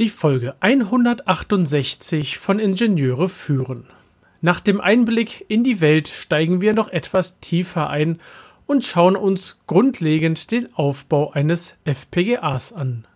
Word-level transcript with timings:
Die 0.00 0.08
Folge 0.08 0.54
168 0.60 2.38
von 2.38 2.58
Ingenieure 2.58 3.28
führen. 3.28 3.84
Nach 4.40 4.58
dem 4.58 4.80
Einblick 4.80 5.44
in 5.48 5.62
die 5.62 5.82
Welt 5.82 6.08
steigen 6.08 6.62
wir 6.62 6.72
noch 6.72 6.88
etwas 6.88 7.38
tiefer 7.40 7.90
ein 7.90 8.18
und 8.64 8.82
schauen 8.82 9.14
uns 9.14 9.58
grundlegend 9.66 10.52
den 10.52 10.74
Aufbau 10.74 11.32
eines 11.32 11.76
FPGAs 11.84 12.72
an. 12.72 13.06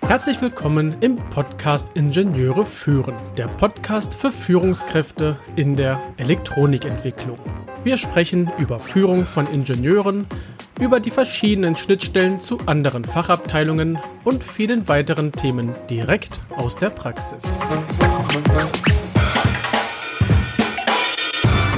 Herzlich 0.00 0.40
willkommen 0.40 0.96
im 1.02 1.16
Podcast 1.28 1.94
Ingenieure 1.94 2.64
führen, 2.64 3.14
der 3.36 3.48
Podcast 3.48 4.14
für 4.14 4.32
Führungskräfte 4.32 5.38
in 5.54 5.76
der 5.76 6.00
Elektronikentwicklung. 6.16 7.38
Wir 7.84 7.98
sprechen 7.98 8.50
über 8.58 8.80
Führung 8.80 9.26
von 9.26 9.46
Ingenieuren, 9.46 10.26
über 10.80 10.98
die 10.98 11.10
verschiedenen 11.10 11.76
Schnittstellen 11.76 12.40
zu 12.40 12.58
anderen 12.66 13.04
Fachabteilungen 13.04 13.98
und 14.24 14.42
vielen 14.42 14.88
weiteren 14.88 15.30
Themen 15.30 15.72
direkt 15.90 16.40
aus 16.56 16.74
der 16.74 16.88
Praxis. 16.88 17.42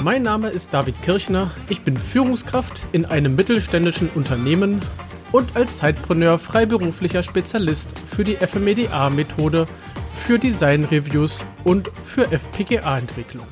Mein 0.04 0.22
Name 0.22 0.48
ist 0.48 0.72
David 0.72 1.00
Kirchner, 1.02 1.50
ich 1.68 1.82
bin 1.82 1.96
Führungskraft 1.96 2.82
in 2.92 3.04
einem 3.04 3.34
mittelständischen 3.34 4.08
Unternehmen 4.14 4.80
und 5.32 5.56
als 5.56 5.78
Zeitpreneur 5.78 6.38
freiberuflicher 6.38 7.22
Spezialist 7.22 7.98
für 7.98 8.24
die 8.24 8.36
FMEDA-Methode, 8.36 9.66
für 10.26 10.38
Design-Reviews 10.38 11.44
und 11.64 11.90
für 12.04 12.30
FPGA-Entwicklung. 12.30 13.46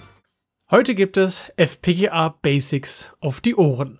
Heute 0.70 0.94
gibt 0.94 1.16
es 1.16 1.50
FPGA 1.56 2.36
Basics 2.42 3.16
auf 3.20 3.40
die 3.40 3.56
Ohren. 3.56 3.98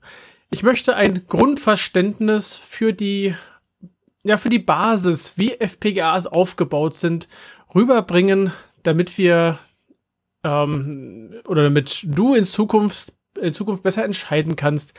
Ich 0.52 0.64
möchte 0.64 0.96
ein 0.96 1.26
Grundverständnis 1.28 2.56
für 2.56 2.92
die, 2.92 3.36
ja, 4.24 4.36
für 4.36 4.48
die 4.48 4.58
Basis, 4.58 5.34
wie 5.36 5.54
FPGAs 5.60 6.26
aufgebaut 6.26 6.96
sind, 6.96 7.28
rüberbringen, 7.72 8.52
damit 8.82 9.16
wir 9.16 9.60
ähm, 10.42 11.40
oder 11.46 11.62
damit 11.62 12.04
du 12.04 12.34
in 12.34 12.44
Zukunft, 12.44 13.12
in 13.40 13.54
Zukunft 13.54 13.84
besser 13.84 14.04
entscheiden 14.04 14.56
kannst, 14.56 14.98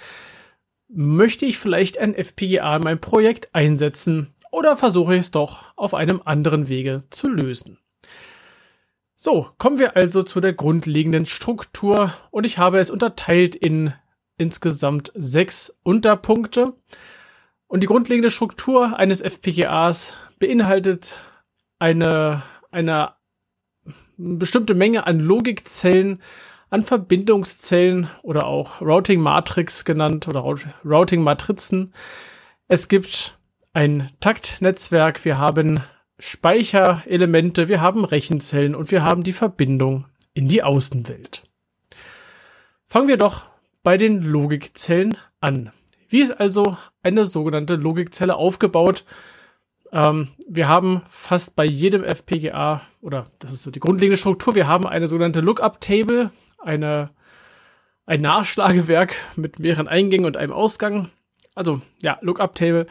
möchte 0.87 1.45
ich 1.45 1.57
vielleicht 1.57 1.97
ein 1.97 2.15
FPGA 2.15 2.77
in 2.77 2.83
meinem 2.83 3.01
Projekt 3.01 3.53
einsetzen 3.53 4.33
oder 4.51 4.77
versuche 4.77 5.15
ich 5.15 5.19
es 5.19 5.31
doch 5.31 5.73
auf 5.75 5.93
einem 5.93 6.21
anderen 6.23 6.69
Wege 6.69 7.03
zu 7.09 7.27
lösen. 7.27 7.77
So, 9.15 9.49
kommen 9.57 9.79
wir 9.79 9.97
also 9.97 10.23
zu 10.23 10.39
der 10.39 10.53
grundlegenden 10.53 11.25
Struktur 11.25 12.13
und 12.31 12.45
ich 12.45 12.57
habe 12.57 12.79
es 12.79 12.89
unterteilt 12.89 13.55
in 13.55 13.93
insgesamt 14.41 15.11
sechs 15.15 15.73
Unterpunkte. 15.83 16.73
Und 17.67 17.83
die 17.83 17.87
grundlegende 17.87 18.31
Struktur 18.31 18.97
eines 18.97 19.21
FPGAs 19.21 20.13
beinhaltet 20.39 21.21
eine, 21.79 22.41
eine 22.71 23.13
bestimmte 24.17 24.73
Menge 24.73 25.07
an 25.07 25.19
Logikzellen, 25.19 26.21
an 26.69 26.83
Verbindungszellen 26.83 28.09
oder 28.23 28.47
auch 28.47 28.81
Routing 28.81 29.21
Matrix 29.21 29.85
genannt 29.85 30.27
oder 30.27 30.43
Routing 30.83 31.21
Matrizen. 31.21 31.93
Es 32.67 32.87
gibt 32.87 33.37
ein 33.73 34.11
Taktnetzwerk, 34.19 35.23
wir 35.23 35.37
haben 35.37 35.81
Speicherelemente, 36.17 37.67
wir 37.67 37.81
haben 37.81 38.05
Rechenzellen 38.05 38.75
und 38.75 38.91
wir 38.91 39.03
haben 39.03 39.23
die 39.23 39.33
Verbindung 39.33 40.05
in 40.33 40.47
die 40.47 40.63
Außenwelt. 40.63 41.43
Fangen 42.87 43.07
wir 43.07 43.17
doch 43.17 43.50
bei 43.83 43.97
den 43.97 44.21
Logikzellen 44.21 45.17
an. 45.39 45.71
Wie 46.09 46.21
ist 46.21 46.31
also 46.31 46.77
eine 47.03 47.25
sogenannte 47.25 47.75
Logikzelle 47.75 48.35
aufgebaut? 48.35 49.05
Ähm, 49.91 50.29
wir 50.47 50.67
haben 50.67 51.01
fast 51.09 51.55
bei 51.55 51.65
jedem 51.65 52.03
FPGA, 52.03 52.81
oder 53.01 53.25
das 53.39 53.53
ist 53.53 53.63
so 53.63 53.71
die 53.71 53.79
grundlegende 53.79 54.17
Struktur, 54.17 54.55
wir 54.55 54.67
haben 54.67 54.87
eine 54.87 55.07
sogenannte 55.07 55.41
Lookup-Table, 55.41 56.31
eine, 56.59 57.09
ein 58.05 58.21
Nachschlagewerk 58.21 59.15
mit 59.35 59.59
mehreren 59.59 59.87
Eingängen 59.87 60.25
und 60.25 60.37
einem 60.37 60.53
Ausgang. 60.53 61.09
Also 61.55 61.81
ja, 62.01 62.17
Lookup-Table. 62.21 62.85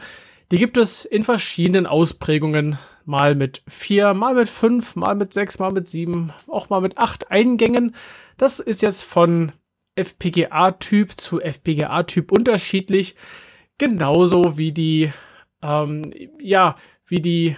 Die 0.51 0.57
gibt 0.57 0.77
es 0.77 1.05
in 1.05 1.23
verschiedenen 1.23 1.87
Ausprägungen, 1.87 2.77
mal 3.05 3.35
mit 3.35 3.63
vier, 3.67 4.13
mal 4.13 4.35
mit 4.35 4.49
fünf, 4.49 4.95
mal 4.95 5.15
mit 5.15 5.33
sechs, 5.33 5.59
mal 5.59 5.71
mit 5.71 5.87
sieben, 5.87 6.33
auch 6.47 6.69
mal 6.69 6.81
mit 6.81 6.97
acht 6.97 7.31
Eingängen. 7.31 7.95
Das 8.37 8.59
ist 8.59 8.81
jetzt 8.81 9.03
von 9.03 9.53
FPGA-Typ 9.95 11.19
zu 11.19 11.41
FPGA-Typ 11.41 12.31
unterschiedlich. 12.31 13.15
Genauso 13.77 14.57
wie 14.57 14.71
die, 14.71 15.11
ähm, 15.61 16.13
ja, 16.39 16.75
wie 17.05 17.21
die 17.21 17.57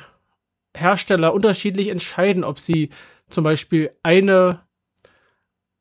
Hersteller 0.76 1.34
unterschiedlich 1.34 1.90
entscheiden, 1.90 2.44
ob 2.44 2.60
sie 2.60 2.90
zum 3.30 3.44
Beispiel 3.44 3.92
eine, 4.04 4.62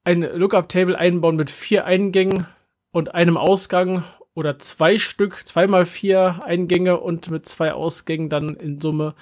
ein 0.05 0.23
Lookup-Table 0.23 0.99
einbauen 0.99 1.37
mit 1.37 1.51
vier 1.51 1.85
Eingängen 1.85 2.47
und 2.91 3.15
einem 3.15 3.37
Ausgang 3.37 4.05
oder 4.35 4.59
zwei 4.59 4.99
Stück, 4.99 5.47
zweimal 5.47 5.87
vier 5.87 6.45
Eingänge 6.45 7.01
und 7.01 7.31
mit 7.31 7.47
zwei 7.47 7.73
Ausgängen 7.73 8.29
dann 8.29 8.57
in 8.57 8.81
Summe 8.81 9.15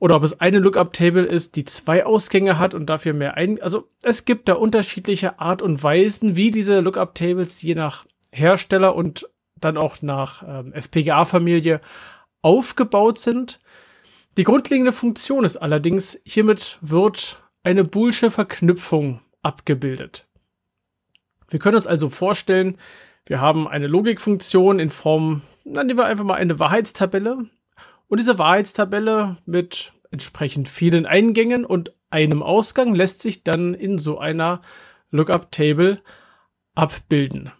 oder 0.00 0.16
ob 0.16 0.24
es 0.24 0.40
eine 0.40 0.58
Lookup-Table 0.58 1.24
ist, 1.24 1.54
die 1.56 1.64
zwei 1.64 2.04
Ausgänge 2.04 2.58
hat 2.58 2.74
und 2.74 2.86
dafür 2.86 3.12
mehr 3.12 3.36
ein. 3.36 3.62
Also 3.62 3.88
es 4.02 4.24
gibt 4.24 4.48
da 4.48 4.54
unterschiedliche 4.54 5.38
Art 5.38 5.62
und 5.62 5.82
Weisen, 5.82 6.36
wie 6.36 6.50
diese 6.50 6.80
Lookup-Tables 6.80 7.60
je 7.62 7.74
nach 7.74 8.06
Hersteller 8.32 8.96
und 8.96 9.28
dann 9.56 9.76
auch 9.76 10.00
nach 10.00 10.42
ähm, 10.42 10.72
FPGA-Familie 10.72 11.82
aufgebaut 12.40 13.18
sind. 13.18 13.60
Die 14.38 14.44
grundlegende 14.44 14.92
Funktion 14.92 15.44
ist 15.44 15.58
allerdings, 15.58 16.18
hiermit 16.24 16.78
wird 16.80 17.42
eine 17.62 17.84
boolsche 17.84 18.30
Verknüpfung 18.30 19.20
abgebildet. 19.42 20.26
Wir 21.50 21.58
können 21.58 21.76
uns 21.76 21.86
also 21.86 22.08
vorstellen, 22.08 22.78
wir 23.26 23.42
haben 23.42 23.68
eine 23.68 23.86
Logikfunktion 23.86 24.78
in 24.78 24.88
Form, 24.88 25.42
dann 25.66 25.88
nehmen 25.88 25.98
wir 25.98 26.06
einfach 26.06 26.24
mal 26.24 26.34
eine 26.34 26.58
Wahrheitstabelle. 26.58 27.50
Und 28.10 28.18
diese 28.18 28.40
Wahrheitstabelle 28.40 29.36
mit 29.46 29.92
entsprechend 30.10 30.68
vielen 30.68 31.06
Eingängen 31.06 31.64
und 31.64 31.94
einem 32.10 32.42
Ausgang 32.42 32.92
lässt 32.92 33.22
sich 33.22 33.44
dann 33.44 33.72
in 33.72 33.98
so 33.98 34.18
einer 34.18 34.62
Lookup-Table 35.12 35.96
abbilden. 36.74 37.52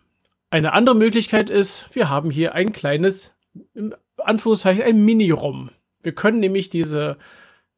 Eine 0.50 0.72
andere 0.72 0.96
Möglichkeit 0.96 1.50
ist, 1.50 1.88
wir 1.92 2.08
haben 2.08 2.32
hier 2.32 2.52
ein 2.52 2.72
kleines, 2.72 3.32
im 3.74 3.94
Anführungszeichen, 4.16 4.82
ein 4.82 5.04
Mini-ROM. 5.04 5.70
Wir 6.02 6.16
können 6.16 6.40
nämlich 6.40 6.68
diese, 6.68 7.16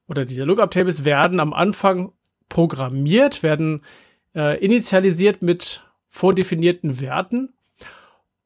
oder 0.08 0.24
diese 0.24 0.44
Lookup-Tables 0.44 1.04
werden 1.04 1.40
am 1.40 1.52
Anfang 1.52 2.12
programmiert, 2.48 3.42
werden 3.42 3.82
äh, 4.34 4.58
initialisiert 4.64 5.42
mit 5.42 5.82
vordefinierten 6.08 7.02
Werten. 7.02 7.52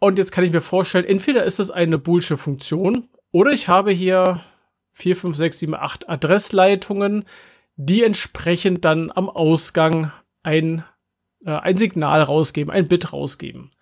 Und 0.01 0.19
jetzt 0.19 0.33
kann 0.33 0.43
ich 0.43 0.51
mir 0.51 0.61
vorstellen, 0.61 1.05
entweder 1.05 1.45
ist 1.45 1.61
es 1.61 1.71
eine 1.71 1.97
boolsche 1.97 2.37
Funktion, 2.37 3.09
oder 3.37 3.51
ich 3.51 3.69
habe 3.69 3.91
hier 3.91 4.41
4, 4.93 5.15
5, 5.15 5.37
6, 5.37 5.59
7, 5.59 5.75
8 5.75 6.09
Adressleitungen, 6.09 7.27
die 7.77 8.03
entsprechend 8.03 8.87
dann 8.87 9.13
am 9.15 9.29
Ausgang 9.29 10.11
ein, 10.43 10.85
äh, 11.45 11.51
ein 11.51 11.77
Signal 11.77 12.23
rausgeben, 12.23 12.73
ein 12.73 12.89
Bit 12.89 13.13
rausgeben. 13.13 13.73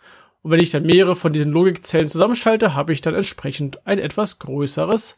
Und 0.43 0.51
wenn 0.51 0.59
ich 0.59 0.71
dann 0.71 0.85
mehrere 0.85 1.15
von 1.15 1.33
diesen 1.33 1.53
Logikzellen 1.53 2.09
zusammenschalte, 2.09 2.75
habe 2.75 2.93
ich 2.93 3.01
dann 3.01 3.15
entsprechend 3.15 3.87
ein 3.87 4.01
etwas 4.01 4.41
größeres 4.41 5.15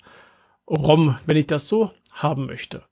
ROM, 0.68 1.16
wenn 1.24 1.38
ich 1.38 1.46
das 1.46 1.66
so 1.66 1.92
haben 2.12 2.44
möchte. 2.44 2.82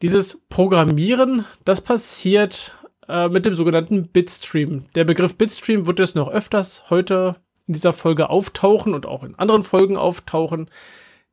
Dieses 0.00 0.40
Programmieren, 0.48 1.44
das 1.66 1.82
passiert 1.82 2.74
äh, 3.08 3.28
mit 3.28 3.44
dem 3.44 3.54
sogenannten 3.54 4.08
Bitstream. 4.08 4.86
Der 4.94 5.04
Begriff 5.04 5.34
Bitstream 5.34 5.86
wird 5.86 5.98
jetzt 5.98 6.14
noch 6.14 6.28
öfters 6.30 6.88
heute 6.88 7.34
in 7.66 7.74
dieser 7.74 7.92
Folge 7.92 8.30
auftauchen 8.30 8.94
und 8.94 9.06
auch 9.06 9.22
in 9.22 9.34
anderen 9.34 9.62
Folgen 9.62 9.96
auftauchen. 9.96 10.70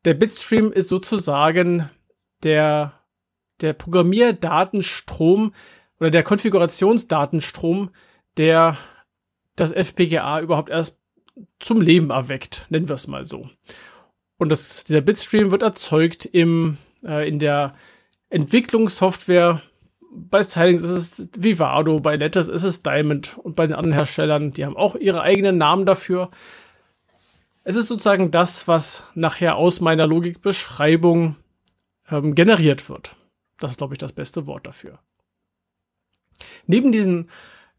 Der 0.05 0.13
Bitstream 0.13 0.71
ist 0.71 0.89
sozusagen 0.89 1.89
der, 2.43 2.93
der 3.61 3.73
Programmierdatenstrom 3.73 5.53
oder 5.99 6.11
der 6.11 6.23
Konfigurationsdatenstrom, 6.23 7.91
der 8.37 8.77
das 9.55 9.71
FPGA 9.71 10.39
überhaupt 10.41 10.69
erst 10.69 10.97
zum 11.59 11.81
Leben 11.81 12.09
erweckt, 12.09 12.65
nennen 12.69 12.87
wir 12.87 12.95
es 12.95 13.07
mal 13.07 13.25
so. 13.25 13.47
Und 14.37 14.49
das, 14.49 14.83
dieser 14.83 15.01
Bitstream 15.01 15.51
wird 15.51 15.61
erzeugt 15.61 16.25
im, 16.25 16.77
äh, 17.03 17.27
in 17.27 17.39
der 17.39 17.71
Entwicklungssoftware 18.29 19.61
bei 20.15 20.43
Stylings 20.43 20.81
ist 20.81 21.19
es 21.19 21.29
Vivado, 21.37 21.99
bei 21.99 22.15
Letters 22.15 22.47
ist 22.47 22.63
es 22.63 22.83
Diamond 22.83 23.37
und 23.37 23.55
bei 23.55 23.67
den 23.67 23.75
anderen 23.75 23.97
Herstellern, 23.97 24.51
die 24.51 24.65
haben 24.65 24.77
auch 24.77 24.95
ihre 24.95 25.21
eigenen 25.21 25.57
Namen 25.57 25.85
dafür. 25.85 26.29
Es 27.63 27.75
ist 27.75 27.87
sozusagen 27.87 28.31
das, 28.31 28.67
was 28.67 29.03
nachher 29.15 29.55
aus 29.55 29.81
meiner 29.81 30.05
Logikbeschreibung 30.05 31.35
ähm, 32.09 32.35
generiert 32.35 32.89
wird. 32.89 33.15
Das 33.57 33.71
ist, 33.71 33.77
glaube 33.77 33.93
ich, 33.93 33.97
das 33.97 34.11
beste 34.11 34.45
Wort 34.47 34.67
dafür. 34.67 34.99
Neben 36.67 36.91
diesen 36.91 37.29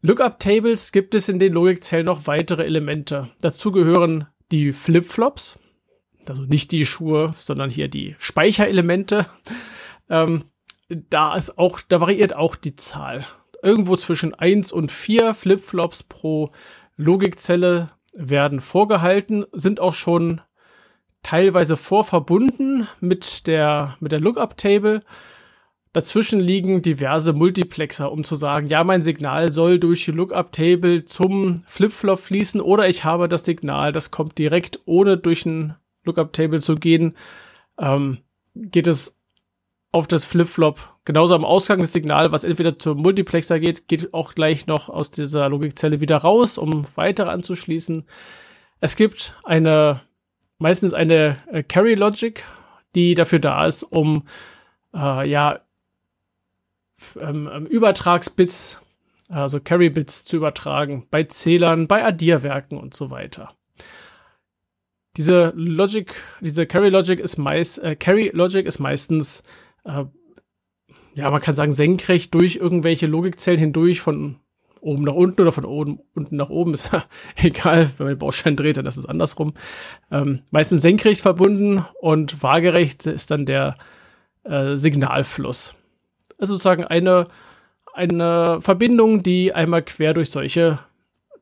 Lookup-Tables 0.01 0.91
gibt 0.91 1.15
es 1.15 1.29
in 1.29 1.39
den 1.39 1.53
Logikzellen 1.53 2.05
noch 2.05 2.27
weitere 2.27 2.63
Elemente. 2.63 3.29
Dazu 3.41 3.71
gehören 3.71 4.27
die 4.51 4.71
Flip-Flops, 4.71 5.57
also 6.27 6.43
nicht 6.43 6.71
die 6.71 6.85
Schuhe, 6.85 7.33
sondern 7.39 7.69
hier 7.69 7.87
die 7.87 8.15
Speicherelemente. 8.19 9.27
Ähm, 10.07 10.43
da 10.89 11.35
ist 11.35 11.57
auch, 11.57 11.81
da 11.81 12.01
variiert 12.01 12.35
auch 12.35 12.55
die 12.55 12.75
Zahl. 12.75 13.25
Irgendwo 13.63 13.95
zwischen 13.95 14.33
1 14.33 14.71
und 14.71 14.91
4 14.91 15.33
Flip-Flops 15.33 16.03
pro 16.03 16.51
Logikzelle 16.97 17.87
werden 18.13 18.61
vorgehalten, 18.61 19.45
sind 19.51 19.79
auch 19.79 19.93
schon 19.93 20.41
teilweise 21.23 21.75
vorverbunden 21.75 22.87
mit 23.01 23.47
der, 23.47 23.97
mit 23.99 24.11
der 24.11 24.19
Lookup-Table. 24.19 25.01
Dazwischen 25.91 26.39
liegen 26.39 26.81
diverse 26.81 27.33
Multiplexer, 27.33 28.11
um 28.11 28.23
zu 28.23 28.35
sagen, 28.35 28.67
ja, 28.67 28.83
mein 28.83 29.01
Signal 29.01 29.51
soll 29.51 29.79
durch 29.79 30.05
die 30.05 30.11
Lookup-Table 30.11 31.05
zum 31.05 31.63
Flip-Flop 31.65 32.19
fließen 32.19 32.61
oder 32.61 32.87
ich 32.87 33.03
habe 33.03 33.27
das 33.27 33.45
Signal, 33.45 33.91
das 33.91 34.11
kommt 34.11 34.37
direkt, 34.37 34.79
ohne 34.85 35.17
durch 35.17 35.45
ein 35.45 35.75
Lookup-Table 36.03 36.61
zu 36.61 36.75
gehen, 36.75 37.15
ähm, 37.79 38.19
geht 38.53 38.87
es 38.87 39.17
auf 39.95 40.07
das 40.07 40.25
Flip-Flop. 40.25 40.77
Genauso 41.05 41.35
am 41.35 41.45
Ausgang 41.45 41.79
das 41.79 41.93
Signal, 41.93 42.33
was 42.33 42.43
entweder 42.43 42.77
zum 42.77 42.97
Multiplexer 42.97 43.61
geht, 43.61 43.87
geht 43.87 44.13
auch 44.13 44.35
gleich 44.35 44.67
noch 44.67 44.89
aus 44.89 45.09
dieser 45.09 45.47
Logikzelle 45.47 46.01
wieder 46.01 46.17
raus, 46.17 46.57
um 46.57 46.85
weitere 46.95 47.29
anzuschließen. 47.29 48.03
Es 48.81 48.97
gibt 48.97 49.33
eine, 49.45 50.01
meistens 50.57 50.93
eine 50.93 51.37
äh, 51.49 51.63
Carry-Logic, 51.63 52.43
die 52.93 53.15
dafür 53.15 53.39
da 53.39 53.65
ist, 53.65 53.83
um 53.83 54.23
äh, 54.93 55.29
ja, 55.29 55.61
ähm, 57.17 57.49
ähm, 57.51 57.65
Übertragsbits, 57.65 58.81
also 59.29 59.61
Carry-Bits 59.61 60.25
zu 60.25 60.35
übertragen, 60.35 61.05
bei 61.09 61.23
Zählern, 61.23 61.87
bei 61.87 62.03
Addierwerken 62.03 62.77
und 62.77 62.93
so 62.93 63.11
weiter. 63.11 63.55
Diese 65.15 65.53
Logic, 65.55 66.13
diese 66.41 66.67
Carry 66.67 66.89
Logic 66.89 67.17
ist 67.17 67.37
meist, 67.37 67.79
äh, 67.79 67.95
Carry 67.95 68.31
Logic 68.33 68.65
ist 68.65 68.79
meistens, 68.79 69.41
äh, 69.85 70.05
ja, 71.15 71.31
man 71.31 71.41
kann 71.41 71.55
sagen, 71.55 71.73
senkrecht 71.73 72.33
durch 72.33 72.57
irgendwelche 72.57 73.07
Logikzellen 73.07 73.59
hindurch 73.59 74.01
von 74.01 74.37
oben 74.81 75.03
nach 75.03 75.13
unten 75.13 75.41
oder 75.41 75.51
von 75.51 75.65
oben 75.65 75.99
unten 76.13 76.35
nach 76.35 76.49
oben, 76.49 76.73
ist 76.75 76.91
egal, 77.37 77.89
wenn 77.97 78.07
man 78.07 78.15
den 78.15 78.19
Baustein 78.19 78.55
dreht, 78.55 78.77
dann 78.77 78.85
ist 78.85 78.97
es 78.97 79.05
andersrum. 79.05 79.53
Ähm, 80.11 80.41
meistens 80.51 80.81
senkrecht 80.81 81.21
verbunden 81.21 81.83
und 82.01 82.43
waagerecht 82.43 83.07
ist 83.07 83.31
dann 83.31 83.45
der 83.45 83.77
äh, 84.43 84.75
Signalfluss. 84.75 85.73
Also 86.37 86.53
sozusagen 86.53 86.83
eine, 86.83 87.25
eine 87.93 88.59
Verbindung, 88.61 89.23
die 89.23 89.53
einmal 89.53 89.83
quer 89.83 90.13
durch 90.13 90.29
solche 90.29 90.79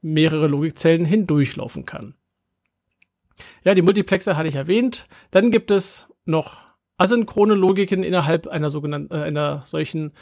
mehrere 0.01 0.48
Logikzellen 0.48 1.06
hindurchlaufen 1.06 1.86
kann. 1.86 2.16
Ja, 3.63 3.74
die 3.74 3.81
Multiplexer 3.81 4.38
hatte 4.38 4.50
ich 4.50 4.56
erwähnt. 4.56 5.06
Dann 5.31 5.50
gibt 5.50 5.72
es 5.72 6.07
noch 6.25 6.62
asynchrone 7.04 7.54
Logiken 7.54 8.04
innerhalb 8.04 8.48
einer 8.48 8.70
sogenannten, 8.70 9.14
äh, 9.14 9.20
einer 9.20 9.64
solchen 9.66 10.14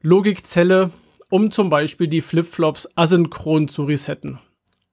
Logikzelle, 0.00 0.90
um 1.28 1.50
zum 1.50 1.68
Beispiel 1.68 2.06
die 2.06 2.20
Flipflops 2.20 2.88
asynchron 2.94 3.68
zu 3.68 3.84
resetten. 3.84 4.38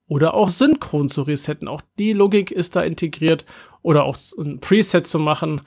Oder 0.07 0.33
auch 0.33 0.49
synchron 0.49 1.09
zu 1.09 1.21
resetten. 1.21 1.67
Auch 1.67 1.81
die 1.99 2.13
Logik 2.13 2.51
ist 2.51 2.75
da 2.75 2.81
integriert. 2.81 3.45
Oder 3.81 4.03
auch 4.03 4.17
ein 4.37 4.59
Preset 4.59 5.05
zu 5.05 5.19
machen. 5.19 5.61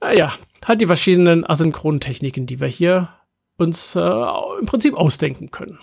Naja, 0.00 0.32
halt 0.64 0.80
die 0.80 0.86
verschiedenen 0.86 1.48
asynchronen 1.48 2.00
Techniken, 2.00 2.46
die 2.46 2.60
wir 2.60 2.68
hier 2.68 3.10
uns 3.58 3.94
äh, 3.94 4.00
im 4.00 4.66
Prinzip 4.66 4.94
ausdenken 4.94 5.50
können. 5.50 5.78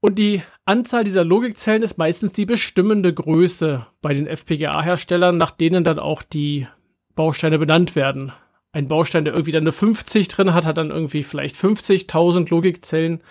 Und 0.00 0.16
die 0.16 0.42
Anzahl 0.66 1.04
dieser 1.04 1.24
Logikzellen 1.24 1.82
ist 1.82 1.96
meistens 1.96 2.32
die 2.32 2.44
bestimmende 2.44 3.14
Größe 3.14 3.86
bei 4.02 4.12
den 4.12 4.26
FPGA-Herstellern, 4.26 5.38
nach 5.38 5.52
denen 5.52 5.84
dann 5.84 5.98
auch 5.98 6.22
die 6.22 6.66
Bausteine 7.14 7.58
benannt 7.58 7.96
werden. 7.96 8.32
Ein 8.72 8.88
Baustein, 8.88 9.24
der 9.24 9.34
irgendwie 9.34 9.52
dann 9.52 9.62
eine 9.62 9.72
50 9.72 10.28
drin 10.28 10.54
hat, 10.54 10.64
hat 10.64 10.78
dann 10.78 10.90
irgendwie 10.90 11.22
vielleicht 11.22 11.56
50.000 11.56 12.50
Logikzellen. 12.50 13.22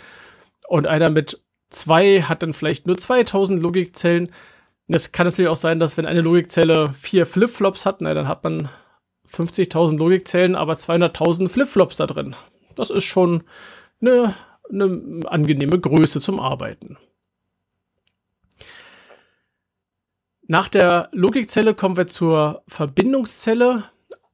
Und 0.68 0.88
einer 0.88 1.10
mit 1.10 1.42
zwei 1.70 2.22
hat 2.22 2.44
dann 2.44 2.54
vielleicht 2.54 2.88
nur 2.88 2.98
2000 2.98 3.62
Logikzellen. 3.62 4.32
Es 4.88 5.12
kann 5.12 5.28
natürlich 5.28 5.50
auch 5.50 5.58
sein, 5.58 5.80
dass 5.80 5.98
wenn 5.98 6.06
eine 6.06 6.22
Logikzelle 6.22 6.94
vier 6.94 7.26
Flipflops 7.26 7.86
hat, 7.86 8.02
na, 8.02 8.14
dann 8.14 8.28
hat 8.28 8.44
man 8.44 8.70
50.000 9.32 9.98
Logikzellen, 9.98 10.56
aber 10.56 10.74
200.000 10.74 11.50
Flipflops 11.50 11.98
da 11.98 12.08
drin. 12.08 12.36
Das 12.76 12.90
ist 12.90 13.04
schon 13.04 13.44
eine 14.02 14.34
eine 14.72 15.20
angenehme 15.26 15.80
Größe 15.80 16.22
zum 16.22 16.40
Arbeiten. 16.40 16.98
Nach 20.48 20.68
der 20.68 21.10
Logikzelle 21.14 21.74
kommen 21.74 21.98
wir 21.98 22.08
zur 22.08 22.64
Verbindungszelle. 22.68 23.84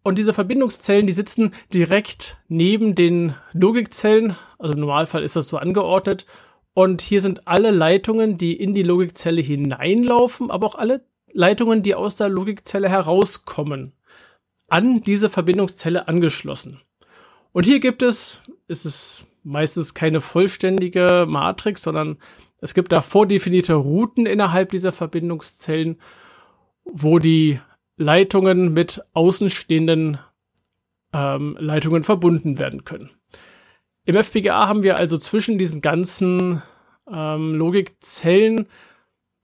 Und 0.01 0.17
diese 0.17 0.33
Verbindungszellen, 0.33 1.05
die 1.05 1.13
sitzen 1.13 1.53
direkt 1.73 2.37
neben 2.47 2.95
den 2.95 3.35
Logikzellen. 3.53 4.35
Also 4.57 4.73
im 4.73 4.79
Normalfall 4.79 5.23
ist 5.23 5.35
das 5.35 5.47
so 5.47 5.57
angeordnet. 5.57 6.25
Und 6.73 7.01
hier 7.01 7.21
sind 7.21 7.47
alle 7.47 7.71
Leitungen, 7.71 8.37
die 8.37 8.53
in 8.53 8.73
die 8.73 8.83
Logikzelle 8.83 9.41
hineinlaufen, 9.41 10.49
aber 10.49 10.67
auch 10.67 10.75
alle 10.75 11.05
Leitungen, 11.31 11.83
die 11.83 11.93
aus 11.93 12.15
der 12.15 12.29
Logikzelle 12.29 12.89
herauskommen, 12.89 13.93
an 14.67 15.01
diese 15.01 15.29
Verbindungszelle 15.29 16.07
angeschlossen. 16.07 16.81
Und 17.51 17.65
hier 17.65 17.79
gibt 17.79 18.01
es, 18.01 18.41
ist 18.67 18.85
es 18.85 19.25
meistens 19.43 19.93
keine 19.93 20.21
vollständige 20.21 21.25
Matrix, 21.27 21.81
sondern 21.81 22.17
es 22.61 22.73
gibt 22.73 22.91
da 22.91 23.01
vordefinierte 23.01 23.73
Routen 23.73 24.25
innerhalb 24.25 24.71
dieser 24.71 24.91
Verbindungszellen, 24.91 25.99
wo 26.83 27.19
die 27.19 27.59
Leitungen 27.97 28.73
mit 28.73 29.01
außenstehenden 29.13 30.17
ähm, 31.13 31.57
Leitungen 31.59 32.03
verbunden 32.03 32.59
werden 32.59 32.85
können. 32.85 33.09
Im 34.05 34.15
FPGA 34.15 34.67
haben 34.67 34.83
wir 34.83 34.97
also 34.97 35.17
zwischen 35.17 35.57
diesen 35.57 35.81
ganzen 35.81 36.61
ähm, 37.11 37.55
Logikzellen 37.55 38.67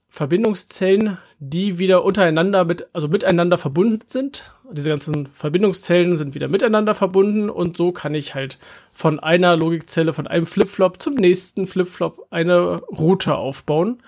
Verbindungszellen, 0.07 1.17
die 1.39 1.77
wieder 1.77 2.05
untereinander 2.05 2.63
mit, 2.63 2.87
also 2.93 3.09
miteinander 3.09 3.57
verbunden 3.57 4.07
sind. 4.07 4.54
Diese 4.71 4.89
ganzen 4.89 5.27
Verbindungszellen 5.27 6.17
sind 6.17 6.33
wieder 6.33 6.47
miteinander 6.47 6.95
verbunden 6.95 7.49
und 7.49 7.77
so 7.77 7.91
kann 7.91 8.15
ich 8.15 8.35
halt 8.35 8.57
von 8.91 9.19
einer 9.19 9.55
Logikzelle, 9.55 10.13
von 10.13 10.27
einem 10.27 10.45
Flipflop 10.45 11.01
zum 11.01 11.13
nächsten 11.13 11.67
Flipflop 11.67 12.27
eine 12.31 12.81
Route 12.83 13.35
aufbauen. 13.35 14.01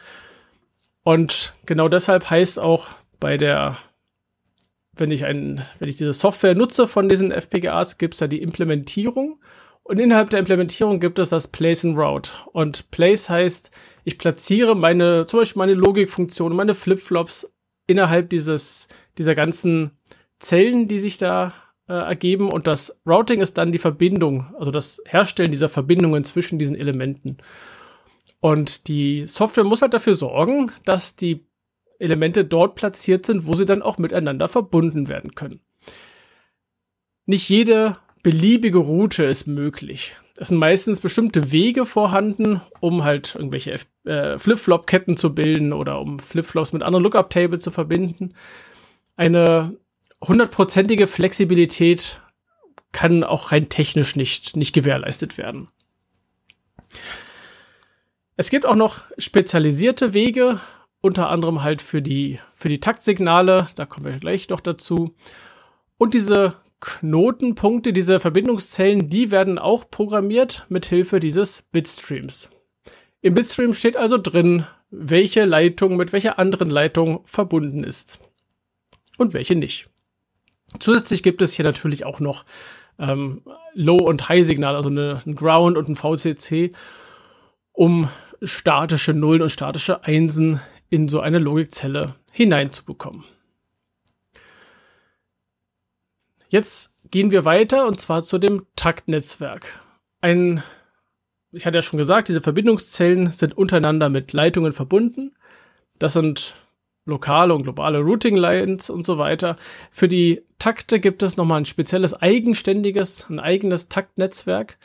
Und 1.04 1.54
genau 1.66 1.88
deshalb 1.88 2.30
heißt 2.30 2.60
auch 2.60 2.88
bei 3.20 3.38
der, 3.38 3.78
wenn 4.94 5.12
ich 5.12 5.26
ein, 5.26 5.64
wenn 5.80 5.90
ich 5.90 5.96
diese 5.96 6.14
Software 6.14 6.56
nutze 6.56 6.88
von 6.88 7.08
diesen 7.08 7.32
FPGAs, 7.32 7.98
gibt 7.98 8.16
es 8.16 8.20
da 8.20 8.28
die 8.28 8.42
Implementierung. 8.42 9.40
Und 9.84 10.00
innerhalb 10.00 10.32
der 10.32 10.40
Implementierung 10.40 11.00
gibt 11.00 11.18
es 11.18 11.30
das 11.30 11.48
Place 11.48 11.86
and 11.86 11.98
Route. 11.98 12.32
Und 12.52 12.92
Place 12.92 13.30
heißt, 13.30 13.72
ich 14.04 14.18
platziere 14.18 14.76
meine, 14.76 15.26
zum 15.28 15.40
Beispiel 15.40 15.60
meine 15.60 15.76
Logikfunktion, 15.76 16.54
meine 16.54 16.76
Flipflops 16.76 17.50
innerhalb 17.88 18.30
dieses, 18.30 18.90
dieser 19.18 19.34
ganzen 19.34 19.92
Zellen, 20.40 20.88
die 20.88 21.00
sich 21.00 21.18
da 21.18 21.54
äh, 21.88 21.94
ergeben. 21.94 22.52
Und 22.52 22.68
das 22.68 22.98
Routing 23.06 23.42
ist 23.42 23.58
dann 23.58 23.72
die 23.72 23.78
Verbindung, 23.78 24.54
also 24.58 24.72
das 24.72 25.02
Herstellen 25.06 25.52
dieser 25.52 25.70
Verbindungen 25.70 26.24
zwischen 26.24 26.60
diesen 26.60 26.76
Elementen. 26.76 27.38
Und 28.40 28.88
die 28.88 29.26
Software 29.26 29.64
muss 29.64 29.82
halt 29.82 29.94
dafür 29.94 30.16
sorgen, 30.16 30.72
dass 30.86 31.16
die 31.16 31.46
Elemente 32.00 32.46
dort 32.46 32.76
platziert 32.76 33.26
sind, 33.26 33.48
wo 33.48 33.56
sie 33.56 33.66
dann 33.66 33.82
auch 33.82 33.98
miteinander 33.98 34.48
verbunden 34.48 35.10
werden 35.10 35.34
können. 35.34 35.62
Nicht 37.26 37.50
jede 37.50 37.94
beliebige 38.22 38.78
Route 38.78 39.24
ist 39.24 39.48
möglich. 39.48 40.16
Es 40.38 40.50
sind 40.50 40.58
meistens 40.58 41.00
bestimmte 41.00 41.52
Wege 41.52 41.86
vorhanden, 41.86 42.62
um 42.80 43.04
halt 43.04 43.34
irgendwelche 43.36 43.80
äh, 44.06 44.38
Flip-Flop-Ketten 44.38 45.18
zu 45.18 45.34
bilden 45.34 45.74
oder 45.74 46.00
um 46.00 46.20
Flip-Flops 46.20 46.74
mit 46.74 46.84
anderen 46.84 47.04
Lookup-Table 47.04 47.58
zu 47.58 47.72
verbinden. 47.72 48.34
Eine 49.16 49.78
hundertprozentige 50.22 51.08
Flexibilität 51.08 52.22
kann 52.92 53.24
auch 53.24 53.52
rein 53.52 53.70
technisch 53.70 54.16
nicht, 54.16 54.56
nicht 54.56 54.74
gewährleistet 54.74 55.38
werden. 55.38 55.68
Es 58.36 58.50
gibt 58.50 58.66
auch 58.66 58.76
noch 58.76 59.02
spezialisierte 59.18 60.14
Wege, 60.14 60.60
unter 61.02 61.30
anderem 61.30 61.64
halt 61.64 61.82
für 61.82 62.02
die, 62.02 62.40
für 62.56 62.70
die 62.70 62.80
Taktsignale, 62.80 63.68
da 63.76 63.86
kommen 63.86 64.06
wir 64.06 64.20
gleich 64.20 64.50
noch 64.50 64.62
dazu. 64.62 65.16
Und 65.98 66.14
diese 66.14 66.56
Knotenpunkte, 66.80 67.94
diese 67.94 68.20
Verbindungszellen, 68.20 69.10
die 69.10 69.32
werden 69.32 69.58
auch 69.58 69.90
programmiert 69.90 70.66
mit 70.70 70.86
Hilfe 70.86 71.20
dieses 71.20 71.64
Bitstreams. 71.72 72.50
Im 73.22 73.34
Bitstream 73.34 73.74
steht 73.74 73.98
also 73.98 74.18
drin, 74.18 74.66
welche 74.90 75.46
Leitung 75.46 75.98
mit 75.98 76.14
welcher 76.14 76.38
anderen 76.38 76.70
Leitung 76.70 77.26
verbunden 77.26 77.84
ist 77.84 78.20
und 79.18 79.34
welche 79.34 79.56
nicht. 79.56 79.90
Zusätzlich 80.80 81.24
gibt 81.24 81.42
es 81.42 81.54
hier 81.54 81.66
natürlich 81.66 82.06
auch 82.06 82.20
noch 82.20 82.46
ähm, 83.00 83.42
Low- 83.74 84.06
und 84.06 84.28
High-Signal, 84.28 84.76
also 84.76 84.90
eine, 84.90 85.22
ein 85.26 85.36
Ground 85.36 85.78
und 85.78 85.90
ein 85.90 85.96
VCC, 85.96 86.74
um 87.72 88.10
statische 88.42 89.14
Nullen 89.14 89.42
und 89.42 89.50
statische 89.50 90.04
Einsen 90.04 90.62
in 90.90 91.08
so 91.08 91.20
eine 91.20 91.40
Logikzelle 91.40 92.16
hineinzubekommen. 92.32 93.24
Jetzt 96.50 96.92
gehen 97.12 97.32
wir 97.32 97.46
weiter 97.46 97.88
und 97.88 98.00
zwar 98.00 98.24
zu 98.24 98.38
dem 98.38 98.66
Taktnetzwerk. 98.76 99.80
Ein, 100.22 100.64
ich 101.52 101.66
hatte 101.66 101.78
ja 101.78 101.82
schon 101.82 101.98
gesagt, 101.98 102.30
diese 102.30 102.42
Verbindungszellen 102.42 103.32
sind 103.32 103.58
untereinander 103.58 104.10
mit 104.10 104.34
Leitungen 104.34 104.72
verbunden. 104.72 105.36
Das 106.00 106.14
sind 106.14 106.56
lokale 107.08 107.56
und 107.56 107.64
globale 107.64 108.00
Routing 108.00 108.36
Lines 108.36 108.90
und 108.90 109.06
so 109.06 109.18
weiter. 109.18 109.56
Für 109.92 110.08
die 110.08 110.44
Takte 110.60 111.00
gibt 111.00 111.24
es 111.24 111.38
nochmal 111.38 111.62
ein 111.62 111.66
spezielles 111.66 112.14
eigenständiges, 112.14 113.30
ein 113.30 113.40
eigenes 113.40 113.90
Taktnetzwerk. 113.90 114.78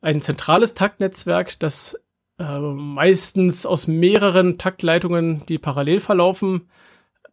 Ein 0.00 0.20
zentrales 0.20 0.74
Taktnetzwerk, 0.74 1.58
das 1.58 1.98
äh, 2.38 2.58
meistens 2.58 3.66
aus 3.66 3.86
mehreren 3.86 4.58
Taktleitungen, 4.58 5.44
die 5.46 5.58
parallel 5.58 6.00
verlaufen, 6.00 6.68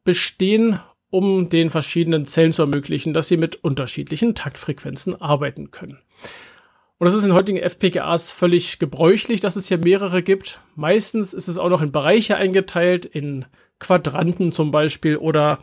bestehen 0.03 0.79
um 1.09 1.47
den 1.49 1.69
verschiedenen 1.69 2.25
Zellen 2.25 2.53
zu 2.53 2.63
ermöglichen, 2.63 3.13
dass 3.13 3.27
sie 3.27 3.37
mit 3.37 3.57
unterschiedlichen 3.57 4.33
Taktfrequenzen 4.33 5.21
arbeiten 5.21 5.69
können. 5.69 5.99
Und 6.97 7.05
das 7.05 7.13
ist 7.13 7.23
in 7.23 7.33
heutigen 7.33 7.59
FPGAs 7.59 8.31
völlig 8.31 8.79
gebräuchlich, 8.79 9.39
dass 9.39 9.55
es 9.55 9.67
hier 9.67 9.77
mehrere 9.77 10.23
gibt. 10.23 10.59
Meistens 10.75 11.33
ist 11.33 11.47
es 11.47 11.57
auch 11.57 11.69
noch 11.69 11.81
in 11.81 11.91
Bereiche 11.91 12.37
eingeteilt, 12.37 13.05
in 13.05 13.45
Quadranten 13.83 14.51
zum 14.51 14.71
Beispiel 14.71 15.17
oder 15.17 15.59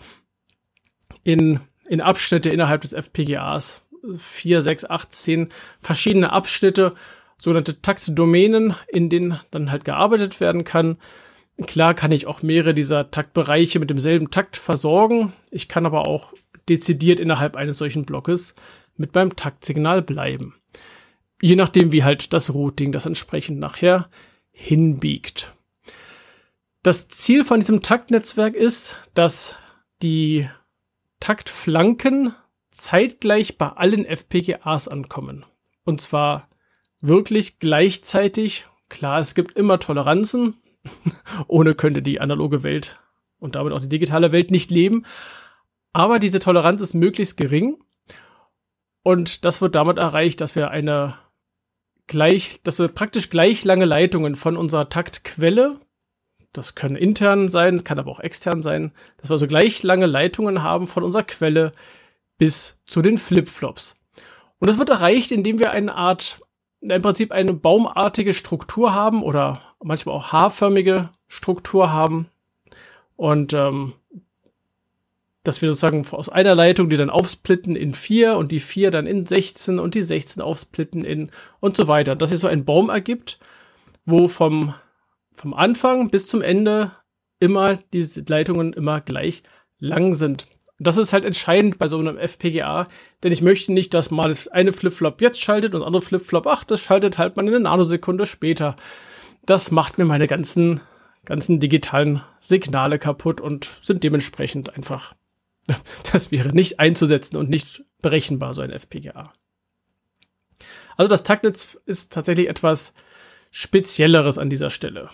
in, 1.25 1.61
in 1.89 2.01
Abschnitte 2.01 2.51
innerhalb 2.51 2.83
des 2.83 2.93
FPGAs. 2.93 3.83
Vier, 4.19 4.63
sechs, 4.63 4.85
acht, 4.85 5.13
zehn 5.13 5.49
verschiedene 5.81 6.33
Abschnitte, 6.33 6.95
sogenannte 7.39 7.83
Taktdomänen, 7.83 8.75
in 8.89 9.09
denen 9.11 9.41
dann 9.51 9.71
halt 9.71 9.85
gearbeitet 9.85 10.41
werden 10.41 10.65
kann. 10.65 10.97
Klar 11.67 11.95
kann 11.95 12.13
ich 12.13 12.27
auch 12.27 12.43
mehrere 12.43 12.73
dieser 12.73 13.11
Taktbereiche 13.11 13.79
mit 13.79 13.91
demselben 13.91 14.31
Takt 14.31 14.57
versorgen. 14.57 15.33
Ich 15.51 15.69
kann 15.69 15.85
aber 15.85 16.07
auch 16.07 16.33
dezidiert 16.69 17.21
innerhalb 17.21 17.57
eines 17.57 17.79
solchen 17.79 18.05
Blockes 18.05 18.55
mit 18.97 19.13
beim 19.13 19.37
Taktsignal 19.37 20.03
bleiben. 20.03 20.55
Je 21.43 21.57
nachdem, 21.57 21.93
wie 21.93 22.05
halt 22.05 22.33
das 22.33 22.53
Routing 22.53 22.93
das 22.93 23.07
entsprechend 23.07 23.59
nachher 23.59 24.09
hinbiegt. 24.53 25.55
Das 26.83 27.09
Ziel 27.09 27.45
von 27.45 27.61
diesem 27.61 27.83
Taktnetzwerk 27.83 28.55
ist, 28.55 29.07
dass 29.13 29.57
die 30.03 30.49
Taktflanken 31.21 32.35
zeitgleich 32.71 33.59
bei 33.59 33.69
allen 33.69 34.07
FPGAs 34.07 34.89
ankommen. 34.89 35.45
Und 35.85 36.01
zwar 36.01 36.49
wirklich 37.01 37.59
gleichzeitig. 37.59 38.67
Klar, 38.89 39.21
es 39.21 39.35
gibt 39.35 39.57
immer 39.57 39.79
Toleranzen. 39.79 40.57
Ohne 41.49 41.75
könnte 41.75 42.01
die 42.01 42.21
analoge 42.21 42.63
Welt 42.63 42.99
und 43.39 43.57
damit 43.57 43.75
auch 43.75 43.81
die 43.81 43.89
digitale 43.89 44.33
Welt 44.33 44.51
nicht 44.51 44.71
leben. 44.71 45.05
Aber 45.93 46.19
diese 46.19 46.39
Toleranz 46.39 46.81
ist 46.81 46.95
möglichst 46.95 47.37
gering. 47.37 47.77
Und 49.03 49.45
das 49.45 49.61
wird 49.61 49.75
damit 49.75 49.99
erreicht, 49.99 50.41
dass 50.41 50.55
wir 50.55 50.71
eine 50.71 51.19
gleich, 52.07 52.61
dass 52.63 52.79
wir 52.79 52.89
praktisch 52.89 53.29
gleich 53.29 53.65
lange 53.65 53.85
Leitungen 53.85 54.35
von 54.35 54.57
unserer 54.57 54.89
Taktquelle, 54.89 55.79
das 56.53 56.75
können 56.75 56.97
intern 56.97 57.49
sein, 57.49 57.85
kann 57.85 57.99
aber 57.99 58.11
auch 58.11 58.21
extern 58.21 58.63
sein, 58.63 58.93
dass 59.19 59.31
wir 59.31 59.39
so 59.39 59.47
gleich 59.47 59.83
lange 59.83 60.07
Leitungen 60.07 60.63
haben 60.63 60.87
von 60.87 61.03
unserer 61.03 61.23
Quelle 61.23 61.73
bis 62.39 62.77
zu 62.87 63.03
den 63.03 63.19
Flipflops. 63.19 63.95
Und 64.59 64.69
das 64.69 64.79
wird 64.79 64.91
erreicht, 64.91 65.31
indem 65.31 65.59
wir 65.59 65.71
eine 65.73 65.95
Art 65.95 66.41
im 66.81 67.03
Prinzip 67.03 67.33
eine 67.33 67.53
baumartige 67.53 68.35
Struktur 68.35 68.95
haben 68.95 69.23
oder 69.23 69.61
manchmal 69.83 70.15
auch 70.15 70.33
haarförmige 70.33 71.11
Struktur 71.29 71.93
haben. 71.93 72.29
Und 73.17 73.53
ähm, 73.53 73.93
dass 75.43 75.63
wir 75.63 75.71
sozusagen 75.71 76.07
aus 76.11 76.29
einer 76.29 76.55
Leitung 76.55 76.91
die 76.91 76.97
dann 76.97 77.11
aufsplitten 77.11 77.77
in 77.77 77.95
vier 77.95 78.37
und 78.37 78.53
die 78.53 78.61
vier 78.61 78.91
dann 78.91 79.07
in 79.07 79.25
16 79.27 79.79
und 79.79 79.95
die 79.95 80.03
16 80.03 80.43
aufsplitten 80.43 81.05
in 81.05 81.31
und 81.61 81.77
so 81.77 81.89
weiter. 81.89 82.17
Dass 82.17 82.31
sich 82.31 82.41
so 82.41 82.47
ein 82.47 82.65
Baum 82.65 82.91
ergibt, 82.91 83.39
wo 84.05 84.29
vom, 84.29 84.75
vom 85.41 85.55
Anfang 85.55 86.11
bis 86.11 86.27
zum 86.27 86.43
Ende 86.43 86.93
immer 87.39 87.77
diese 87.93 88.23
Leitungen 88.29 88.73
immer 88.73 89.01
gleich 89.01 89.43
lang 89.79 90.15
sind 90.15 90.47
das 90.81 90.97
ist 90.97 91.13
halt 91.13 91.27
entscheidend 91.27 91.79
bei 91.79 91.87
so 91.87 91.99
einem 91.99 92.17
FPGA, 92.17 92.87
denn 93.23 93.33
ich 93.33 93.43
möchte 93.43 93.73
nicht, 93.73 93.93
dass 93.93 94.11
mal 94.11 94.29
das 94.29 94.49
eine 94.49 94.73
Flipflop 94.73 95.21
jetzt 95.21 95.41
schaltet 95.41 95.75
und 95.75 95.83
das 95.83 95.87
andere 95.87 96.03
Flipflop, 96.03 96.47
ach, 96.47 96.65
das 96.65 96.81
schaltet 96.81 97.19
halt 97.19 97.37
mal 97.37 97.47
eine 97.47 97.61
Nanosekunde 97.61 98.25
später. 98.25 98.77
Das 99.45 99.71
macht 99.71 99.99
mir 99.99 100.07
meine 100.07 100.27
ganzen, 100.27 100.81
ganzen 101.27 101.61
digitalen 101.61 102.23
Signale 102.39 102.99
kaputt 102.99 103.43
und 103.43 103.69
sind 103.83 104.03
dementsprechend 104.03 104.75
einfach, 104.75 105.15
das 106.13 106.31
wäre 106.31 106.49
nicht 106.49 106.81
einzusetzen 106.81 107.37
und 107.37 107.51
nicht 107.51 107.85
berechenbar, 108.01 108.55
so 108.55 108.63
ein 108.63 108.71
FPGA. 108.71 109.35
Also 110.97 111.09
das 111.11 111.25
Taktnetz 111.25 111.79
ist 111.85 112.11
tatsächlich 112.11 112.49
etwas 112.49 112.95
Spezielleres 113.51 114.39
an 114.39 114.49
dieser 114.49 114.71
Stelle, 114.71 115.11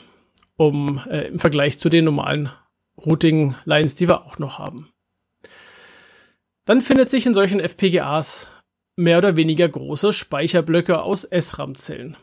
um 0.56 1.00
äh, 1.08 1.28
im 1.28 1.38
Vergleich 1.38 1.78
zu 1.78 1.88
den 1.88 2.04
normalen 2.04 2.50
Routing-Lines, 2.98 3.94
die 3.94 4.08
wir 4.08 4.24
auch 4.24 4.38
noch 4.38 4.58
haben. 4.58 4.90
Dann 6.64 6.80
findet 6.80 7.10
sich 7.10 7.26
in 7.26 7.34
solchen 7.34 7.60
FPGAs 7.60 8.48
mehr 8.96 9.18
oder 9.18 9.36
weniger 9.36 9.68
große 9.68 10.12
Speicherblöcke 10.12 11.02
aus 11.02 11.22
SRAM-Zellen. 11.30 12.16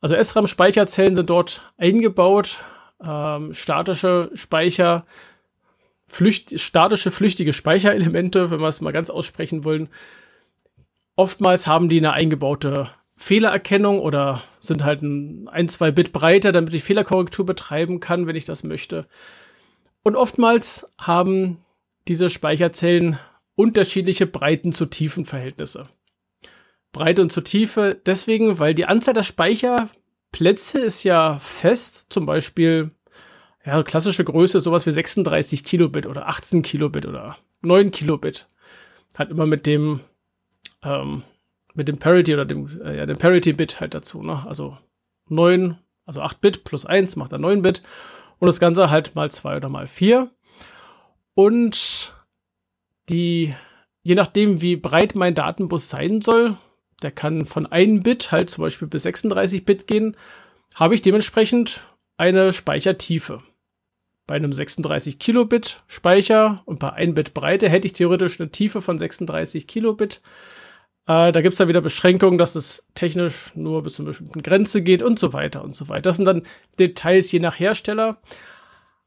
Also 0.00 0.16
SRAM-Speicherzellen 0.16 1.14
sind 1.14 1.28
dort 1.28 1.72
eingebaut, 1.76 2.58
ähm, 3.04 3.52
statische 3.52 4.30
Speicher, 4.34 5.04
flücht, 6.06 6.58
statische 6.58 7.10
flüchtige 7.10 7.52
Speicherelemente, 7.52 8.50
wenn 8.50 8.60
wir 8.60 8.68
es 8.68 8.80
mal 8.80 8.92
ganz 8.92 9.10
aussprechen 9.10 9.64
wollen. 9.64 9.88
Oftmals 11.16 11.66
haben 11.66 11.88
die 11.88 11.98
eine 11.98 12.12
eingebaute 12.12 12.90
Fehlererkennung 13.22 14.00
oder 14.00 14.42
sind 14.60 14.82
halt 14.82 15.02
ein, 15.02 15.46
ein 15.48 15.68
zwei 15.68 15.90
Bit 15.90 16.14
breiter, 16.14 16.52
damit 16.52 16.72
ich 16.72 16.82
Fehlerkorrektur 16.82 17.44
betreiben 17.44 18.00
kann, 18.00 18.26
wenn 18.26 18.34
ich 18.34 18.46
das 18.46 18.64
möchte. 18.64 19.04
Und 20.02 20.16
oftmals 20.16 20.88
haben 20.96 21.58
diese 22.08 22.30
Speicherzellen 22.30 23.18
unterschiedliche 23.56 24.26
Breiten 24.26 24.72
zu 24.72 24.86
Tiefenverhältnisse. 24.86 25.84
Breite 26.92 27.20
und 27.20 27.30
zur 27.30 27.44
Tiefe 27.44 28.00
deswegen, 28.06 28.58
weil 28.58 28.72
die 28.72 28.86
Anzahl 28.86 29.12
der 29.12 29.22
Speicherplätze 29.22 30.78
ist 30.80 31.04
ja 31.04 31.38
fest, 31.40 32.06
zum 32.08 32.24
Beispiel 32.24 32.90
ja, 33.66 33.82
klassische 33.82 34.24
Größe 34.24 34.60
sowas 34.60 34.86
wie 34.86 34.92
36 34.92 35.62
Kilobit 35.62 36.06
oder 36.06 36.26
18 36.26 36.62
Kilobit 36.62 37.04
oder 37.04 37.36
9 37.60 37.90
Kilobit. 37.90 38.46
Hat 39.14 39.30
immer 39.30 39.44
mit 39.44 39.66
dem 39.66 40.00
ähm, 40.82 41.22
mit 41.74 41.88
dem 41.88 41.98
Parity 41.98 42.34
oder 42.34 42.44
dem, 42.44 42.80
äh, 42.82 42.96
ja, 42.96 43.06
dem 43.06 43.18
Parity-Bit 43.18 43.80
halt 43.80 43.94
dazu, 43.94 44.22
ne? 44.22 44.44
Also 44.46 44.76
9, 45.28 45.78
also 46.06 46.20
8 46.20 46.40
Bit 46.40 46.64
plus 46.64 46.86
1 46.86 47.16
macht 47.16 47.32
dann 47.32 47.42
9 47.42 47.62
Bit 47.62 47.82
und 48.38 48.48
das 48.48 48.60
Ganze 48.60 48.90
halt 48.90 49.14
mal 49.14 49.30
2 49.30 49.56
oder 49.56 49.68
mal 49.68 49.86
4. 49.86 50.30
Und 51.34 52.14
die, 53.08 53.54
je 54.02 54.14
nachdem, 54.14 54.62
wie 54.62 54.76
breit 54.76 55.14
mein 55.14 55.34
Datenbus 55.34 55.88
sein 55.88 56.20
soll, 56.20 56.56
der 57.02 57.10
kann 57.10 57.46
von 57.46 57.66
1 57.66 58.02
Bit 58.02 58.32
halt 58.32 58.50
zum 58.50 58.62
Beispiel 58.62 58.88
bis 58.88 59.02
36 59.04 59.64
Bit 59.64 59.86
gehen, 59.86 60.16
habe 60.74 60.94
ich 60.94 61.02
dementsprechend 61.02 61.80
eine 62.16 62.52
Speichertiefe. 62.52 63.42
Bei 64.26 64.36
einem 64.36 64.52
36 64.52 65.18
Kilobit 65.18 65.82
Speicher 65.88 66.62
und 66.64 66.78
bei 66.78 66.90
1 66.90 67.14
Bit 67.14 67.34
Breite 67.34 67.68
hätte 67.68 67.86
ich 67.86 67.94
theoretisch 67.94 68.38
eine 68.40 68.50
Tiefe 68.50 68.80
von 68.80 68.98
36 68.98 69.66
Kilobit. 69.66 70.20
Äh, 71.06 71.32
da 71.32 71.40
gibt 71.40 71.54
es 71.54 71.58
dann 71.58 71.68
wieder 71.68 71.80
Beschränkungen, 71.80 72.38
dass 72.38 72.54
es 72.54 72.86
technisch 72.94 73.52
nur 73.54 73.82
bis 73.82 73.94
zu 73.94 74.02
einer 74.02 74.10
bestimmten 74.10 74.42
Grenze 74.42 74.82
geht 74.82 75.02
und 75.02 75.18
so 75.18 75.32
weiter 75.32 75.64
und 75.64 75.74
so 75.74 75.88
weiter. 75.88 76.02
Das 76.02 76.16
sind 76.16 76.24
dann 76.24 76.42
Details 76.78 77.32
je 77.32 77.40
nach 77.40 77.58
Hersteller. 77.58 78.18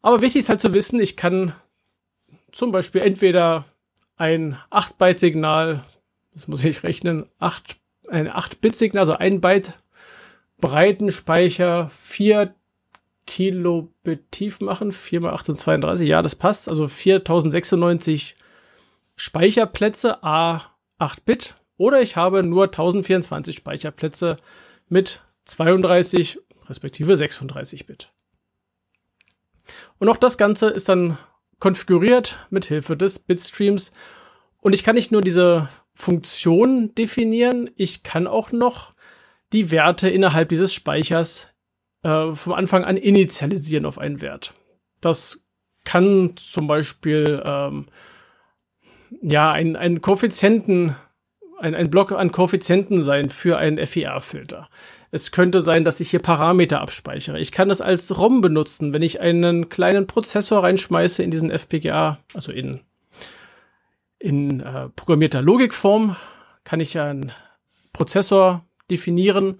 Aber 0.01 0.21
wichtig 0.21 0.41
ist 0.41 0.49
halt 0.49 0.61
zu 0.61 0.73
wissen, 0.73 0.99
ich 0.99 1.15
kann 1.15 1.53
zum 2.51 2.71
Beispiel 2.71 3.01
entweder 3.01 3.65
ein 4.17 4.57
8-Byte-Signal, 4.69 5.83
das 6.33 6.47
muss 6.47 6.63
ich 6.63 6.83
rechnen, 6.83 7.25
8, 7.39 7.77
ein 8.09 8.29
8-Bit-Signal, 8.29 9.01
also 9.01 9.13
ein 9.13 9.41
Byte 9.41 9.73
breiten 10.59 11.11
Speicher, 11.11 11.89
4 11.89 12.53
Kilobit 13.25 14.31
tief 14.31 14.59
machen, 14.59 14.91
4 14.91 15.21
mal 15.21 15.29
1832, 15.29 16.07
ja, 16.07 16.21
das 16.21 16.35
passt, 16.35 16.69
also 16.69 16.87
4096 16.87 18.35
Speicherplätze, 19.15 20.23
a 20.23 20.61
8 20.97 21.25
Bit, 21.25 21.55
oder 21.77 22.01
ich 22.01 22.15
habe 22.15 22.43
nur 22.43 22.65
1024 22.65 23.55
Speicherplätze 23.55 24.37
mit 24.89 25.21
32 25.45 26.39
respektive 26.67 27.15
36 27.17 27.85
Bit. 27.85 28.11
Und 29.97 30.09
auch 30.09 30.17
das 30.17 30.37
Ganze 30.37 30.69
ist 30.69 30.89
dann 30.89 31.17
konfiguriert 31.59 32.37
mit 32.49 32.65
Hilfe 32.65 32.97
des 32.97 33.19
Bitstreams. 33.19 33.91
Und 34.59 34.73
ich 34.73 34.83
kann 34.83 34.95
nicht 34.95 35.11
nur 35.11 35.21
diese 35.21 35.69
Funktion 35.93 36.93
definieren, 36.95 37.69
ich 37.75 38.03
kann 38.03 38.27
auch 38.27 38.51
noch 38.51 38.93
die 39.51 39.71
Werte 39.71 40.09
innerhalb 40.09 40.49
dieses 40.49 40.73
Speichers 40.73 41.53
äh, 42.01 42.33
vom 42.33 42.53
Anfang 42.53 42.83
an 42.83 42.97
initialisieren 42.97 43.85
auf 43.85 43.99
einen 43.99 44.21
Wert. 44.21 44.53
Das 44.99 45.41
kann 45.85 46.35
zum 46.37 46.67
Beispiel 46.67 47.43
ähm, 47.45 47.85
ja 49.21 49.51
ein, 49.51 49.75
ein 49.75 50.01
Koeffizienten, 50.01 50.95
ein, 51.63 51.75
ein 51.75 51.89
Block 51.89 52.11
an 52.11 52.31
Koeffizienten 52.31 53.01
sein 53.01 53.29
für 53.29 53.57
einen 53.57 53.83
FIR-Filter. 53.83 54.69
Es 55.11 55.31
könnte 55.31 55.61
sein, 55.61 55.85
dass 55.85 55.99
ich 55.99 56.09
hier 56.09 56.19
Parameter 56.19 56.81
abspeichere. 56.81 57.39
Ich 57.39 57.51
kann 57.51 57.69
das 57.69 57.81
als 57.81 58.17
ROM 58.17 58.41
benutzen, 58.41 58.93
wenn 58.93 59.01
ich 59.01 59.21
einen 59.21 59.69
kleinen 59.69 60.05
Prozessor 60.05 60.63
reinschmeiße 60.63 61.23
in 61.23 61.31
diesen 61.31 61.51
FPGA, 61.51 62.19
also 62.33 62.51
in, 62.51 62.81
in 64.19 64.59
äh, 64.59 64.89
programmierter 64.89 65.41
Logikform, 65.41 66.15
kann 66.63 66.79
ich 66.79 66.95
ja 66.95 67.05
einen 67.05 67.31
Prozessor 67.93 68.65
definieren. 68.91 69.59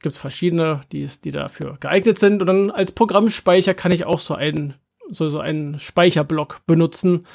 Gibt 0.00 0.14
es 0.14 0.20
verschiedene, 0.20 0.82
die, 0.90 1.06
die 1.22 1.30
dafür 1.30 1.76
geeignet 1.78 2.18
sind. 2.18 2.40
Und 2.40 2.46
dann 2.48 2.70
als 2.70 2.90
Programmspeicher 2.92 3.74
kann 3.74 3.92
ich 3.92 4.06
auch 4.06 4.18
so 4.18 4.34
einen, 4.34 4.74
so, 5.10 5.28
so 5.28 5.38
einen 5.38 5.78
Speicherblock 5.78 6.62
benutzen 6.66 7.26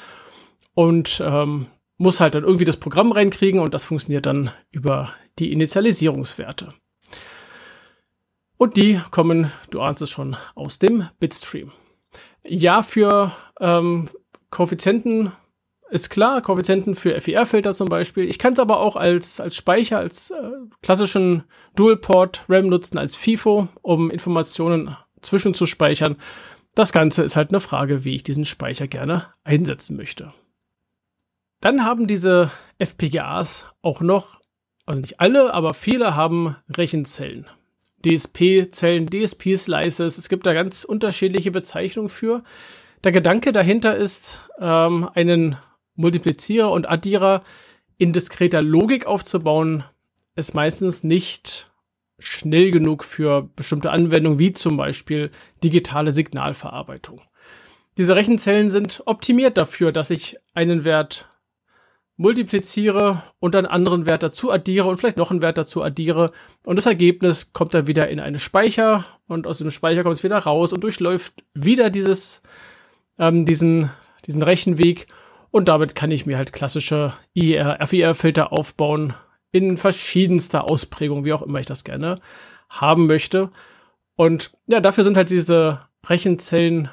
und 0.74 1.22
ähm, 1.24 1.66
muss 1.98 2.20
halt 2.20 2.34
dann 2.34 2.44
irgendwie 2.44 2.64
das 2.64 2.76
Programm 2.76 3.12
reinkriegen 3.12 3.60
und 3.60 3.74
das 3.74 3.84
funktioniert 3.84 4.26
dann 4.26 4.50
über 4.70 5.12
die 5.38 5.52
Initialisierungswerte. 5.52 6.72
Und 8.56 8.76
die 8.76 9.00
kommen, 9.10 9.52
du 9.70 9.80
ahnst 9.80 10.02
es 10.02 10.10
schon, 10.10 10.36
aus 10.54 10.78
dem 10.78 11.08
Bitstream. 11.20 11.72
Ja, 12.44 12.82
für 12.82 13.32
ähm, 13.60 14.08
Koeffizienten 14.50 15.32
ist 15.90 16.10
klar, 16.10 16.42
Koeffizienten 16.42 16.94
für 16.94 17.20
FIR-Filter 17.20 17.72
zum 17.72 17.88
Beispiel. 17.88 18.28
Ich 18.28 18.38
kann 18.38 18.52
es 18.52 18.58
aber 18.58 18.80
auch 18.80 18.96
als, 18.96 19.40
als 19.40 19.56
Speicher, 19.56 19.98
als 19.98 20.30
äh, 20.30 20.50
klassischen 20.82 21.44
Dual-Port 21.76 22.44
RAM 22.48 22.68
nutzen, 22.68 22.98
als 22.98 23.16
FIFO, 23.16 23.68
um 23.82 24.10
Informationen 24.10 24.96
zwischenzuspeichern. 25.22 26.16
Das 26.74 26.92
Ganze 26.92 27.22
ist 27.22 27.36
halt 27.36 27.50
eine 27.50 27.60
Frage, 27.60 28.04
wie 28.04 28.14
ich 28.14 28.22
diesen 28.22 28.44
Speicher 28.44 28.86
gerne 28.86 29.26
einsetzen 29.44 29.96
möchte. 29.96 30.32
Dann 31.60 31.84
haben 31.84 32.06
diese 32.06 32.50
FPGAs 32.78 33.74
auch 33.82 34.00
noch, 34.00 34.40
also 34.86 35.00
nicht 35.00 35.20
alle, 35.20 35.52
aber 35.52 35.74
viele 35.74 36.14
haben 36.14 36.56
Rechenzellen. 36.70 37.46
DSP-Zellen, 38.04 39.08
DSP-Slices. 39.10 40.18
Es 40.18 40.28
gibt 40.28 40.46
da 40.46 40.52
ganz 40.52 40.84
unterschiedliche 40.84 41.50
Bezeichnungen 41.50 42.08
für. 42.08 42.44
Der 43.02 43.12
Gedanke 43.12 43.52
dahinter 43.52 43.96
ist, 43.96 44.38
ähm, 44.60 45.08
einen 45.14 45.56
Multiplizierer 45.96 46.70
und 46.70 46.88
Addierer 46.88 47.42
in 47.96 48.12
diskreter 48.12 48.62
Logik 48.62 49.06
aufzubauen, 49.06 49.84
ist 50.36 50.54
meistens 50.54 51.02
nicht 51.02 51.70
schnell 52.20 52.70
genug 52.70 53.04
für 53.04 53.42
bestimmte 53.56 53.90
Anwendungen, 53.90 54.38
wie 54.38 54.52
zum 54.52 54.76
Beispiel 54.76 55.30
digitale 55.62 56.12
Signalverarbeitung. 56.12 57.20
Diese 57.96 58.14
Rechenzellen 58.14 58.70
sind 58.70 59.02
optimiert 59.06 59.58
dafür, 59.58 59.90
dass 59.90 60.10
ich 60.10 60.36
einen 60.54 60.84
Wert 60.84 61.28
multipliziere 62.18 63.22
und 63.38 63.54
einen 63.54 63.66
anderen 63.66 64.04
Wert 64.04 64.24
dazu 64.24 64.50
addiere 64.50 64.88
und 64.88 64.98
vielleicht 64.98 65.16
noch 65.16 65.30
einen 65.30 65.40
Wert 65.40 65.56
dazu 65.56 65.82
addiere. 65.82 66.32
Und 66.66 66.76
das 66.76 66.86
Ergebnis 66.86 67.52
kommt 67.52 67.72
dann 67.74 67.86
wieder 67.86 68.08
in 68.08 68.20
einen 68.20 68.40
Speicher 68.40 69.06
und 69.28 69.46
aus 69.46 69.58
dem 69.58 69.70
Speicher 69.70 70.02
kommt 70.02 70.16
es 70.16 70.24
wieder 70.24 70.38
raus 70.38 70.72
und 70.72 70.82
durchläuft 70.82 71.32
wieder 71.54 71.90
dieses, 71.90 72.42
ähm, 73.18 73.46
diesen, 73.46 73.90
diesen 74.26 74.42
Rechenweg. 74.42 75.06
Und 75.52 75.68
damit 75.68 75.94
kann 75.94 76.10
ich 76.10 76.26
mir 76.26 76.36
halt 76.36 76.52
klassische 76.52 77.14
IR, 77.34 77.78
FIR-Filter 77.86 78.52
aufbauen 78.52 79.14
in 79.52 79.76
verschiedenster 79.76 80.64
Ausprägung, 80.64 81.24
wie 81.24 81.32
auch 81.32 81.42
immer 81.42 81.60
ich 81.60 81.66
das 81.66 81.84
gerne 81.84 82.16
haben 82.68 83.06
möchte. 83.06 83.50
Und 84.16 84.50
ja, 84.66 84.80
dafür 84.80 85.04
sind 85.04 85.16
halt 85.16 85.30
diese 85.30 85.86
Rechenzellen 86.04 86.88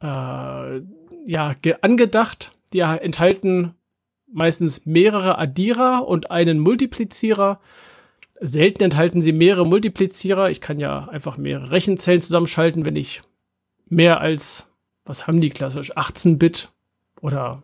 äh, 0.00 0.80
ja 1.26 1.56
angedacht. 1.82 2.52
Die 2.72 2.80
enthalten 2.80 3.74
meistens 4.34 4.84
mehrere 4.84 5.38
Addierer 5.38 6.06
und 6.06 6.30
einen 6.30 6.58
Multiplizierer. 6.58 7.60
Selten 8.40 8.82
enthalten 8.82 9.22
sie 9.22 9.32
mehrere 9.32 9.64
Multiplizierer. 9.64 10.50
Ich 10.50 10.60
kann 10.60 10.80
ja 10.80 11.06
einfach 11.08 11.36
mehrere 11.36 11.70
Rechenzellen 11.70 12.20
zusammenschalten, 12.20 12.84
wenn 12.84 12.96
ich 12.96 13.22
mehr 13.88 14.20
als, 14.20 14.68
was 15.04 15.26
haben 15.26 15.40
die 15.40 15.50
klassisch, 15.50 15.96
18-Bit 15.96 16.70
oder 17.20 17.62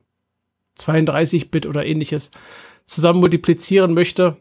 32-Bit 0.79 1.67
oder 1.67 1.85
ähnliches 1.85 2.31
zusammen 2.85 3.21
multiplizieren 3.21 3.93
möchte. 3.93 4.37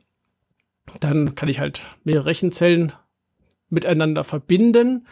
Dann 0.99 1.35
kann 1.35 1.49
ich 1.49 1.59
halt 1.59 1.81
mehrere 2.03 2.27
Rechenzellen 2.27 2.93
miteinander 3.69 4.23
verbinden. 4.23 5.07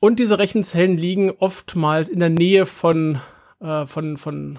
Und 0.00 0.18
diese 0.18 0.38
Rechenzellen 0.38 0.96
liegen 0.96 1.30
oftmals 1.30 2.08
in 2.08 2.20
der 2.20 2.30
Nähe 2.30 2.66
von, 2.66 3.20
äh, 3.60 3.86
von, 3.86 4.16
von 4.16 4.58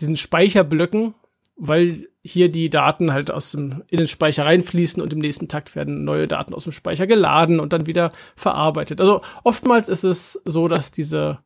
diesen 0.00 0.16
Speicherblöcken, 0.16 1.14
weil 1.56 2.08
hier 2.22 2.50
die 2.50 2.70
Daten 2.70 3.12
halt 3.12 3.30
aus 3.30 3.52
dem, 3.52 3.84
in 3.88 3.98
den 3.98 4.08
Speicher 4.08 4.44
reinfließen 4.44 5.02
und 5.02 5.12
im 5.12 5.18
nächsten 5.18 5.48
Takt 5.48 5.76
werden 5.76 6.04
neue 6.04 6.26
Daten 6.26 6.54
aus 6.54 6.64
dem 6.64 6.72
Speicher 6.72 7.06
geladen 7.06 7.60
und 7.60 7.72
dann 7.72 7.86
wieder 7.86 8.12
verarbeitet. 8.34 9.00
Also 9.00 9.20
oftmals 9.44 9.88
ist 9.88 10.04
es 10.04 10.40
so, 10.44 10.68
dass 10.68 10.90
diese 10.90 11.38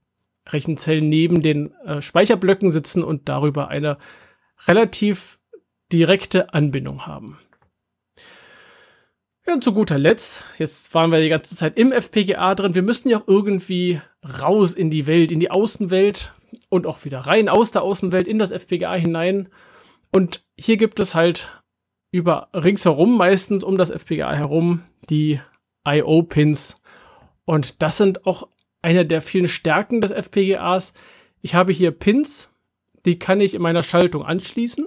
Rechenzellen 0.47 1.09
neben 1.09 1.43
den 1.43 1.75
äh, 1.85 2.01
Speicherblöcken 2.01 2.71
sitzen 2.71 3.03
und 3.03 3.29
darüber 3.29 3.69
eine 3.69 3.99
relativ 4.67 5.41
direkte 5.93 6.55
Anbindung 6.55 7.07
haben. 7.07 7.39
Ja, 9.47 9.55
und 9.55 9.65
zu 9.65 9.73
guter 9.73 9.99
Letzt, 9.99 10.45
jetzt 10.59 10.93
waren 10.95 11.11
wir 11.11 11.21
die 11.21 11.31
ganze 11.31 11.57
Zeit 11.57 11.79
im 11.79 11.91
FPGA 11.91 12.55
drin, 12.55 12.75
wir 12.75 12.83
müssen 12.83 13.09
ja 13.09 13.19
auch 13.19 13.27
irgendwie 13.27 14.01
raus 14.43 14.75
in 14.75 14.91
die 14.91 15.07
Welt, 15.07 15.33
in 15.33 15.41
die 15.41 15.51
Außenwelt 15.51 16.35
und 16.69 16.87
auch 16.87 17.05
wieder 17.05 17.21
rein 17.21 17.49
aus 17.49 17.71
der 17.71 17.83
Außenwelt 17.83 18.27
in 18.27 18.39
das 18.39 18.51
FPGA 18.51 18.95
hinein. 18.95 19.49
Und 20.11 20.45
hier 20.59 20.77
gibt 20.77 21.01
es 21.01 21.15
halt 21.15 21.63
über 22.11 22.49
ringsherum 22.55 23.17
meistens 23.17 23.65
um 23.65 23.77
das 23.77 23.91
FPGA 23.91 24.35
herum 24.35 24.83
die 25.11 25.41
IO-Pins. 25.87 26.77
Und 27.45 27.83
das 27.83 27.97
sind 27.97 28.27
auch 28.27 28.49
eine 28.83 29.05
der 29.07 29.23
vielen 29.23 29.49
Stärken 29.49 30.01
des 30.01 30.11
FPGAs. 30.11 30.93
Ich 31.41 31.55
habe 31.55 31.73
hier 31.73 31.91
Pins, 31.91 32.49
die 33.05 33.19
kann 33.19 33.41
ich 33.41 33.55
in 33.55 33.63
meiner 33.63 33.83
Schaltung 33.83 34.25
anschließen 34.25 34.87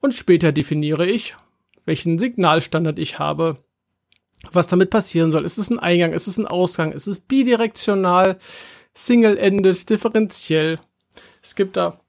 und 0.00 0.14
später 0.14 0.52
definiere 0.52 1.06
ich, 1.06 1.36
welchen 1.84 2.18
Signalstandard 2.18 2.98
ich 2.98 3.18
habe, 3.18 3.58
was 4.52 4.68
damit 4.68 4.90
passieren 4.90 5.32
soll. 5.32 5.44
Ist 5.44 5.58
es 5.58 5.70
ein 5.70 5.78
Eingang, 5.78 6.12
ist 6.12 6.26
es 6.26 6.38
ein 6.38 6.46
Ausgang, 6.46 6.92
ist 6.92 7.06
es 7.06 7.18
bidirektional, 7.18 8.38
single-ended, 8.98 9.88
differenziell. 9.88 10.78
Es 11.42 11.54
gibt 11.54 11.76
da 11.76 12.00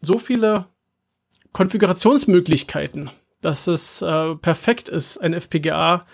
so 0.00 0.18
viele 0.18 0.66
Konfigurationsmöglichkeiten, 1.52 3.10
dass 3.40 3.66
es 3.66 4.02
äh, 4.02 4.34
perfekt 4.36 4.88
ist, 4.88 5.18
ein 5.18 5.32
FPGA, 5.32 6.04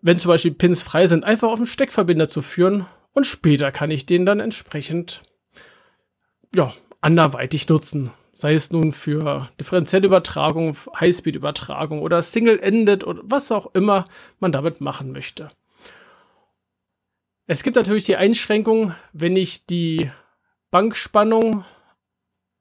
wenn 0.00 0.18
zum 0.18 0.30
Beispiel 0.30 0.52
Pins 0.54 0.82
frei 0.82 1.06
sind, 1.06 1.24
einfach 1.24 1.48
auf 1.48 1.58
den 1.58 1.66
Steckverbinder 1.66 2.28
zu 2.28 2.40
führen 2.40 2.86
und 3.12 3.26
später 3.26 3.72
kann 3.72 3.90
ich 3.90 4.06
den 4.06 4.24
dann 4.24 4.40
entsprechend 4.40 5.22
ja, 6.54 6.72
anderweitig 7.00 7.68
nutzen. 7.68 8.12
Sei 8.32 8.54
es 8.54 8.70
nun 8.70 8.92
für 8.92 9.50
differenzielle 9.58 10.06
Übertragung, 10.06 10.76
Highspeed-Übertragung 10.98 12.00
oder 12.00 12.22
Single-Ended 12.22 13.04
oder 13.04 13.20
was 13.24 13.52
auch 13.52 13.74
immer 13.74 14.06
man 14.38 14.52
damit 14.52 14.80
machen 14.80 15.12
möchte. 15.12 15.50
Es 17.52 17.64
gibt 17.64 17.74
natürlich 17.74 18.04
die 18.04 18.14
Einschränkung, 18.14 18.94
wenn 19.12 19.34
ich 19.34 19.66
die 19.66 20.08
Bankspannung 20.70 21.64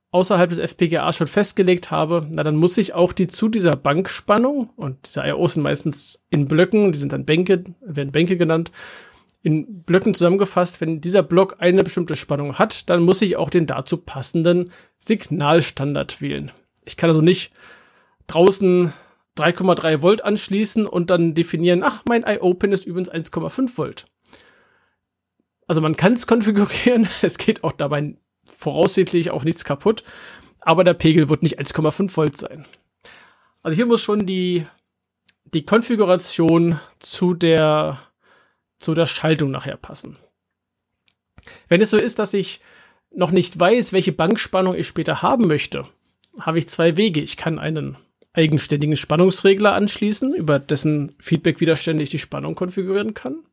außerhalb 0.10 0.49
des 0.49 0.58
FPGA 0.58 1.13
schon 1.13 1.28
festgelegt 1.28 1.91
habe, 1.91 2.28
na 2.32 2.41
dann 2.41 2.56
muss 2.56 2.75
ich 2.75 2.95
auch 2.95 3.13
die 3.13 3.28
zu 3.28 3.49
dieser 3.49 3.75
Bankspannung 3.75 4.71
und 4.75 5.06
diese 5.06 5.21
IOs 5.21 5.54
sind 5.54 5.62
meistens 5.62 6.17
in 6.32 6.47
Blöcken, 6.47 6.91
die 6.91 6.97
sind 6.97 7.13
dann 7.13 7.25
Bänke, 7.25 7.65
werden 7.82 8.12
Bänke 8.12 8.36
genannt, 8.36 8.71
in 9.43 9.84
Blöcken 9.84 10.15
zusammengefasst. 10.15 10.82
Wenn 10.82 11.02
dieser 11.02 11.21
Block 11.21 11.58
eine 11.60 11.84
bestimmte 11.84 12.15
Spannung 12.15 12.58
hat, 12.58 12.89
dann 12.89 13.04
muss 13.04 13.21
ich 13.21 13.38
auch 13.38 13.52
den 13.52 13.67
dazu 13.67 13.95
passenden 13.95 14.71
Signalstandard 14.97 16.19
wählen. 16.19 16.49
Ich 16.84 16.97
kann 16.97 17.12
also 17.12 17.21
nicht 17.21 17.52
draußen 18.25 18.91
3,3 19.38 20.02
Volt 20.02 20.23
anschließen 20.23 20.88
und 20.88 21.12
dann 21.12 21.36
definieren, 21.36 21.84
ach, 21.84 22.02
mein 22.08 22.23
IO-Pin 22.23 22.71
ist 22.71 22.86
übrigens 22.86 23.12
1,5 23.12 23.78
Volt. 23.78 24.08
Also 25.69 25.82
man 25.82 25.95
kann 25.95 26.13
es 26.13 26.25
konfigurieren, 26.25 27.08
es 27.21 27.38
geht 27.38 27.63
auch 27.63 27.71
dabei 27.71 28.15
voraussichtlich 28.43 29.29
auch 29.29 29.43
nichts 29.43 29.63
kaputt, 29.63 30.03
aber 30.60 30.84
der 30.84 30.95
Pegel 30.95 31.29
wird 31.29 31.43
nicht 31.43 31.60
1,5 31.60 32.17
Volt 32.17 32.38
sein. 32.38 32.65
Also 33.62 33.75
hier 33.75 33.86
muss 33.86 34.01
schon 34.01 34.25
die, 34.25 34.65
die 35.53 35.65
Konfiguration 35.65 36.79
zu 36.97 37.36
der 37.36 37.99
zu 38.79 38.95
der 38.95 39.05
Schaltung 39.05 39.51
nachher 39.51 39.77
passen. 39.77 40.17
Wenn 41.67 41.82
es 41.82 41.91
so 41.91 41.97
ist, 41.97 42.17
dass 42.17 42.34
ich 42.34 42.62
noch 43.12 43.29
nicht 43.29 43.60
weiß, 43.60 43.93
welche 43.93 44.12
Bankspannung 44.12 44.73
ich 44.73 44.88
später 44.88 45.21
haben 45.21 45.47
möchte, 45.47 45.86
habe 46.39 46.58
ich 46.58 46.67
zwei 46.67 46.97
Wege. 46.97 47.21
Ich 47.21 47.38
kann 47.38 47.60
einen 47.60 47.95
eigenständigen 48.34 48.95
Spannungsregler 48.95 49.73
anschließen, 49.73 50.34
über 50.34 50.58
dessen 50.58 51.13
Feedback 51.19 51.60
widerständig 51.60 52.10
die 52.10 52.19
Spannung 52.19 52.55
konfigurieren 52.55 53.13
kann. 53.13 53.43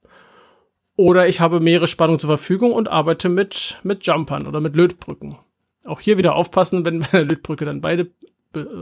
Oder 0.96 1.28
ich 1.28 1.40
habe 1.40 1.60
mehrere 1.60 1.86
Spannungen 1.86 2.18
zur 2.18 2.28
Verfügung 2.28 2.72
und 2.72 2.88
arbeite 2.88 3.28
mit, 3.28 3.78
mit 3.82 4.06
Jumpern 4.06 4.46
oder 4.46 4.60
mit 4.60 4.74
Lötbrücken. 4.74 5.36
Auch 5.84 6.00
hier 6.00 6.18
wieder 6.18 6.34
aufpassen, 6.34 6.84
wenn 6.84 7.00
bei 7.00 7.08
der 7.12 7.24
Lötbrücke 7.24 7.64
dann 7.64 7.80
beide 7.80 8.10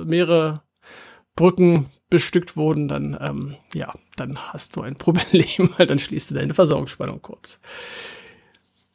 mehrere 0.05 0.62
Brücken 1.37 1.87
bestückt 2.11 2.57
wurden, 2.57 2.87
dann, 2.87 3.18
ähm, 3.20 3.57
ja, 3.74 3.92
dann 4.16 4.38
hast 4.53 4.77
du 4.77 4.83
ein 4.83 4.94
Problem, 4.98 5.70
weil 5.77 5.87
dann 5.87 5.98
schließt 5.98 6.31
du 6.31 6.35
deine 6.35 6.55
Versorgungsspannung 6.55 7.20
kurz. 7.22 7.61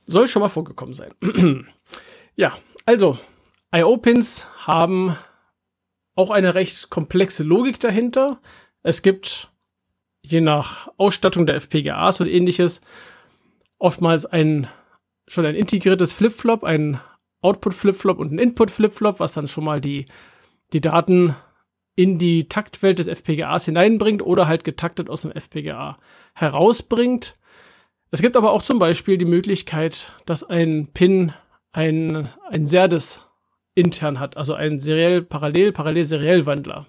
Soll 0.08 0.28
schon 0.28 0.42
mal 0.42 0.50
vorgekommen 0.50 0.94
sein. 0.94 1.14
ja, 2.36 2.54
also, 2.86 3.20
IO-Pins 3.76 4.48
haben 4.66 5.16
auch 6.16 6.32
eine 6.32 6.56
recht 6.56 6.90
komplexe 6.90 7.44
Logik 7.44 7.80
dahinter. 7.80 8.42
Es 8.82 9.02
gibt 9.02 9.52
je 10.22 10.42
nach 10.42 10.90
Ausstattung 10.98 11.46
der 11.46 11.56
FPGAs 11.56 12.22
und 12.22 12.28
ähnliches 12.28 12.82
oftmals 13.78 14.26
ein 14.26 14.68
schon 15.28 15.46
ein 15.46 15.56
integriertes 15.56 16.12
Flip-Flop, 16.12 16.64
ein 16.64 17.00
Output-Flip-Flop 17.42 18.20
und 18.20 18.34
ein 18.34 18.40
Input-Flip-Flop, 18.40 19.20
was 19.20 19.34
dann 19.34 19.48
schon 19.48 19.64
mal 19.64 19.80
die, 19.80 20.08
die 20.74 20.82
Daten 20.82 21.36
in 21.96 22.18
die 22.18 22.50
Taktwelt 22.50 23.00
des 23.00 23.08
FPGAs 23.08 23.66
hineinbringt 23.66 24.22
oder 24.22 24.48
halt 24.48 24.64
getaktet 24.64 25.10
aus 25.10 25.22
dem 25.22 25.32
FPGA 25.32 25.98
herausbringt. 26.34 27.36
Es 28.12 28.22
gibt 28.22 28.38
aber 28.38 28.52
auch 28.52 28.64
zum 28.64 28.80
Beispiel 28.80 29.18
die 29.18 29.26
Möglichkeit, 29.26 30.12
dass 30.26 30.44
ein 30.44 30.90
Pin 30.94 31.34
ein, 31.72 32.28
ein 32.50 32.66
SERDES 32.66 33.22
intern 33.76 34.20
hat, 34.20 34.36
also 34.36 34.54
ein 34.56 34.80
seriell 34.80 35.22
parallel 35.22 35.72
parallel 35.72 36.06
seriell 36.06 36.46
Wandler. 36.46 36.88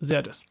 SERDES. 0.00 0.46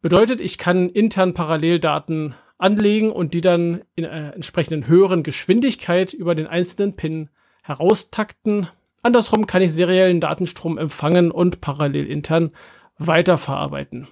Bedeutet, 0.00 0.40
ich 0.40 0.58
kann 0.58 0.88
intern 0.88 1.34
Paralleldaten 1.34 2.34
anlegen 2.56 3.10
und 3.10 3.34
die 3.34 3.40
dann 3.40 3.82
in 3.94 4.04
einer 4.04 4.34
entsprechenden 4.34 4.86
höheren 4.86 5.22
Geschwindigkeit 5.22 6.12
über 6.12 6.34
den 6.34 6.46
einzelnen 6.46 6.96
Pin 6.96 7.30
heraustakten. 7.62 8.68
Andersrum 9.02 9.46
kann 9.46 9.62
ich 9.62 9.72
seriellen 9.72 10.20
Datenstrom 10.20 10.78
empfangen 10.78 11.30
und 11.30 11.60
parallel 11.60 12.06
intern 12.06 12.50
weiterverarbeiten. 12.98 14.08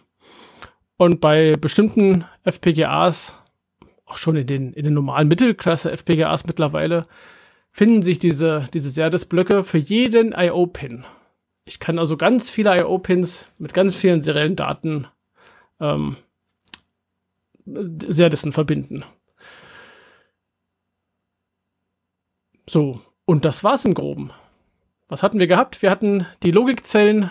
Und 0.97 1.21
bei 1.21 1.53
bestimmten 1.53 2.25
FPGAs 2.45 3.35
auch 4.07 4.17
schon 4.17 4.37
in 4.37 4.47
den, 4.47 4.73
in 4.73 4.85
den 4.85 4.95
normalen 4.95 5.29
Mittelklasse 5.29 5.91
FPGAs 5.91 6.47
mittlerweile, 6.47 7.07
finden 7.73 8.03
sich 8.03 8.19
diese, 8.19 8.69
diese 8.73 8.89
SERDES-Blöcke 8.89 9.65
für 9.65 9.79
jeden 9.79 10.33
I.O.-Pin. 10.33 11.05
Ich 11.65 11.81
kann 11.81 11.99
also 11.99 12.17
ganz 12.17 12.49
viele 12.49 12.77
I.O.-Pins 12.79 13.49
mit 13.59 13.75
ganz 13.75 13.95
vielen 13.97 14.23
seriellen 14.23 14.57
Daten 14.57 15.09
ähm, 15.81 16.17
SERDESen 17.67 18.53
verbinden. 18.53 19.05
So, 22.69 23.01
und 23.25 23.45
das 23.45 23.65
war's 23.65 23.85
im 23.85 23.95
Groben. 23.95 24.31
Was 25.09 25.23
hatten 25.23 25.39
wir 25.39 25.47
gehabt? 25.47 25.83
Wir 25.83 25.91
hatten 25.91 26.27
die 26.43 26.51
Logikzellen, 26.51 27.31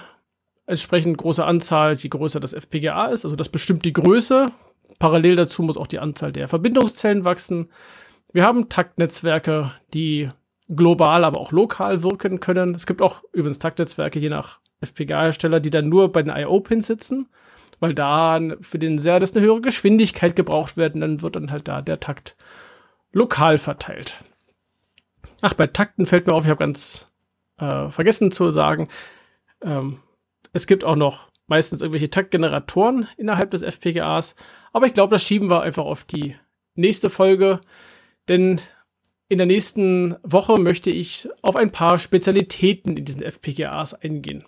entsprechend 0.66 1.18
große 1.18 1.44
Anzahl, 1.44 1.94
je 1.94 2.10
größer 2.10 2.40
das 2.40 2.54
FPGA 2.54 3.08
ist, 3.08 3.26
also 3.26 3.36
das 3.36 3.50
bestimmt 3.50 3.86
die 3.86 3.94
Größe 3.94 4.52
Parallel 5.00 5.36
dazu 5.36 5.64
muss 5.64 5.78
auch 5.78 5.88
die 5.88 6.00
Anzahl 6.00 6.32
der 6.32 6.48
Verbindungszellen 6.48 7.26
wachsen. 7.26 7.70
Wir 8.32 8.44
haben 8.44 8.70
Taktnetzwerke, 8.70 9.72
die 9.94 10.30
global, 10.68 11.24
aber 11.24 11.40
auch 11.40 11.52
lokal 11.52 12.04
wirken 12.04 12.40
können. 12.40 12.76
Es 12.76 12.86
gibt 12.86 13.02
auch 13.02 13.24
übrigens 13.34 13.60
Taktnetzwerke, 13.60 14.20
je 14.20 14.30
nach 14.30 14.60
FPGA-Hersteller, 14.82 15.60
die 15.60 15.70
dann 15.70 15.90
nur 15.90 16.12
bei 16.12 16.24
den 16.24 16.36
IO-Pins 16.36 16.88
sitzen, 16.88 17.28
weil 17.80 17.94
da 17.94 18.40
für 18.62 18.80
den 18.80 18.98
SERDES 18.98 19.36
eine 19.36 19.46
höhere 19.46 19.62
Geschwindigkeit 19.62 20.36
gebraucht 20.36 20.78
wird 20.78 20.96
und 20.96 21.02
dann 21.02 21.22
wird 21.22 21.36
dann 21.36 21.52
halt 21.52 21.68
da 21.68 21.82
der 21.82 22.00
Takt 22.00 22.36
lokal 23.12 23.58
verteilt. 23.58 24.24
Ach, 25.42 25.54
bei 25.54 25.68
Takten 25.68 26.06
fällt 26.06 26.28
mir 26.28 26.34
auf, 26.34 26.44
ich 26.44 26.50
habe 26.50 26.60
ganz 26.60 27.12
äh, 27.58 27.90
vergessen 27.90 28.32
zu 28.32 28.52
sagen, 28.52 28.88
ähm, 29.62 30.00
es 30.54 30.68
gibt 30.68 30.84
auch 30.84 30.96
noch 30.96 31.30
meistens 31.48 31.82
irgendwelche 31.82 32.10
Taktgeneratoren 32.10 33.08
innerhalb 33.18 33.52
des 33.52 33.62
FPGAs. 33.62 34.36
Aber 34.74 34.88
ich 34.88 34.94
glaube, 34.94 35.12
das 35.14 35.24
schieben 35.24 35.50
wir 35.50 35.62
einfach 35.62 35.86
auf 35.86 36.04
die 36.04 36.36
nächste 36.76 37.10
Folge. 37.10 37.62
Denn 38.28 38.62
in 39.28 39.38
der 39.38 39.48
nächsten 39.48 40.16
Woche 40.24 40.60
möchte 40.60 40.90
ich 40.90 41.28
auf 41.42 41.56
ein 41.56 41.72
paar 41.72 42.00
Spezialitäten 42.00 42.98
in 42.98 43.06
diesen 43.06 43.22
FPGAs 43.22 43.94
eingehen. 43.94 44.44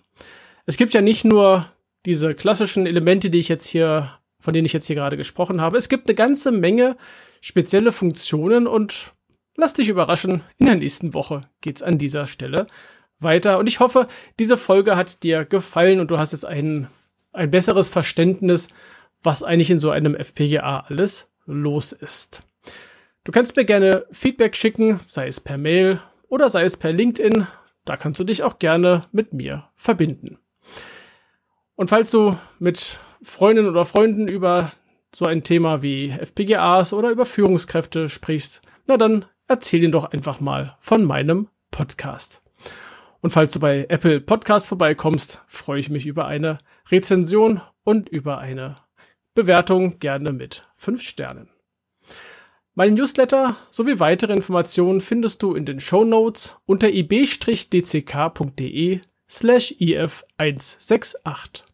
Es 0.66 0.76
gibt 0.76 0.94
ja 0.94 1.00
nicht 1.00 1.24
nur 1.24 1.66
diese 2.06 2.34
klassischen 2.34 2.86
Elemente, 2.86 3.30
die 3.30 3.38
ich 3.38 3.48
jetzt 3.48 3.66
hier, 3.66 4.10
von 4.40 4.54
denen 4.54 4.66
ich 4.66 4.72
jetzt 4.72 4.86
hier 4.86 4.96
gerade 4.96 5.16
gesprochen 5.16 5.60
habe. 5.60 5.76
Es 5.76 5.88
gibt 5.88 6.06
eine 6.06 6.14
ganze 6.14 6.52
Menge 6.52 6.96
spezielle 7.40 7.92
Funktionen 7.92 8.66
und 8.66 9.12
lass 9.56 9.74
dich 9.74 9.88
überraschen, 9.88 10.42
in 10.58 10.66
der 10.66 10.76
nächsten 10.76 11.14
Woche 11.14 11.48
geht's 11.60 11.82
an 11.82 11.98
dieser 11.98 12.26
Stelle 12.26 12.66
weiter. 13.20 13.58
Und 13.58 13.66
ich 13.66 13.80
hoffe, 13.80 14.08
diese 14.38 14.56
Folge 14.56 14.96
hat 14.96 15.22
dir 15.22 15.44
gefallen 15.44 16.00
und 16.00 16.10
du 16.10 16.18
hast 16.18 16.32
jetzt 16.32 16.46
ein, 16.46 16.88
ein 17.32 17.50
besseres 17.50 17.88
Verständnis, 17.88 18.68
was 19.22 19.42
eigentlich 19.42 19.70
in 19.70 19.80
so 19.80 19.90
einem 19.90 20.14
FPGA 20.14 20.84
alles 20.88 21.28
los 21.46 21.92
ist. 21.92 22.42
Du 23.24 23.32
kannst 23.32 23.56
mir 23.56 23.64
gerne 23.64 24.06
Feedback 24.10 24.56
schicken, 24.56 25.00
sei 25.08 25.26
es 25.26 25.40
per 25.40 25.58
Mail 25.58 26.00
oder 26.28 26.48
sei 26.50 26.64
es 26.64 26.76
per 26.76 26.92
LinkedIn. 26.92 27.46
Da 27.84 27.96
kannst 27.96 28.20
du 28.20 28.24
dich 28.24 28.42
auch 28.42 28.58
gerne 28.58 29.04
mit 29.12 29.32
mir 29.32 29.68
verbinden. 29.74 30.38
Und 31.78 31.88
falls 31.90 32.10
du 32.10 32.36
mit 32.58 32.98
Freundinnen 33.22 33.70
oder 33.70 33.84
Freunden 33.84 34.26
über 34.26 34.72
so 35.14 35.26
ein 35.26 35.44
Thema 35.44 35.80
wie 35.80 36.10
FPGAs 36.10 36.92
oder 36.92 37.10
über 37.10 37.24
Führungskräfte 37.24 38.08
sprichst, 38.08 38.62
na 38.88 38.96
dann 38.96 39.26
erzähl 39.46 39.84
ihnen 39.84 39.92
doch 39.92 40.06
einfach 40.06 40.40
mal 40.40 40.76
von 40.80 41.04
meinem 41.04 41.46
Podcast. 41.70 42.42
Und 43.20 43.30
falls 43.30 43.52
du 43.52 43.60
bei 43.60 43.86
Apple 43.88 44.20
Podcast 44.20 44.66
vorbeikommst, 44.66 45.44
freue 45.46 45.78
ich 45.78 45.88
mich 45.88 46.04
über 46.04 46.26
eine 46.26 46.58
Rezension 46.90 47.60
und 47.84 48.08
über 48.08 48.38
eine 48.38 48.74
Bewertung 49.36 50.00
gerne 50.00 50.32
mit 50.32 50.66
5 50.78 51.00
Sternen. 51.00 51.48
Mein 52.74 52.94
Newsletter 52.94 53.54
sowie 53.70 54.00
weitere 54.00 54.32
Informationen 54.32 55.00
findest 55.00 55.44
du 55.44 55.54
in 55.54 55.64
den 55.64 55.78
Show 55.78 56.02
Notes 56.02 56.56
unter 56.66 56.90
ib-dck.de 56.90 57.70
slash 59.28 59.76
if168. 59.78 61.67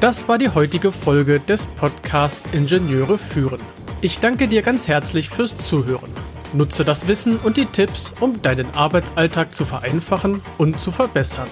Das 0.00 0.28
war 0.28 0.38
die 0.38 0.50
heutige 0.50 0.92
Folge 0.92 1.40
des 1.40 1.66
Podcasts 1.66 2.48
Ingenieure 2.52 3.18
führen. 3.18 3.58
Ich 4.00 4.20
danke 4.20 4.46
dir 4.46 4.62
ganz 4.62 4.86
herzlich 4.86 5.28
fürs 5.28 5.58
Zuhören. 5.58 6.12
Nutze 6.52 6.84
das 6.84 7.08
Wissen 7.08 7.36
und 7.38 7.56
die 7.56 7.66
Tipps, 7.66 8.12
um 8.20 8.40
deinen 8.40 8.72
Arbeitsalltag 8.76 9.52
zu 9.52 9.64
vereinfachen 9.64 10.40
und 10.56 10.78
zu 10.80 10.92
verbessern. 10.92 11.48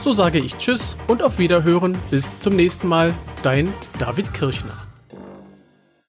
So 0.00 0.14
sage 0.14 0.38
ich 0.38 0.56
Tschüss 0.56 0.96
und 1.06 1.22
auf 1.22 1.38
Wiederhören. 1.38 1.98
Bis 2.10 2.40
zum 2.40 2.56
nächsten 2.56 2.88
Mal. 2.88 3.12
Dein 3.42 3.74
David 3.98 4.32
Kirchner. 4.32 4.85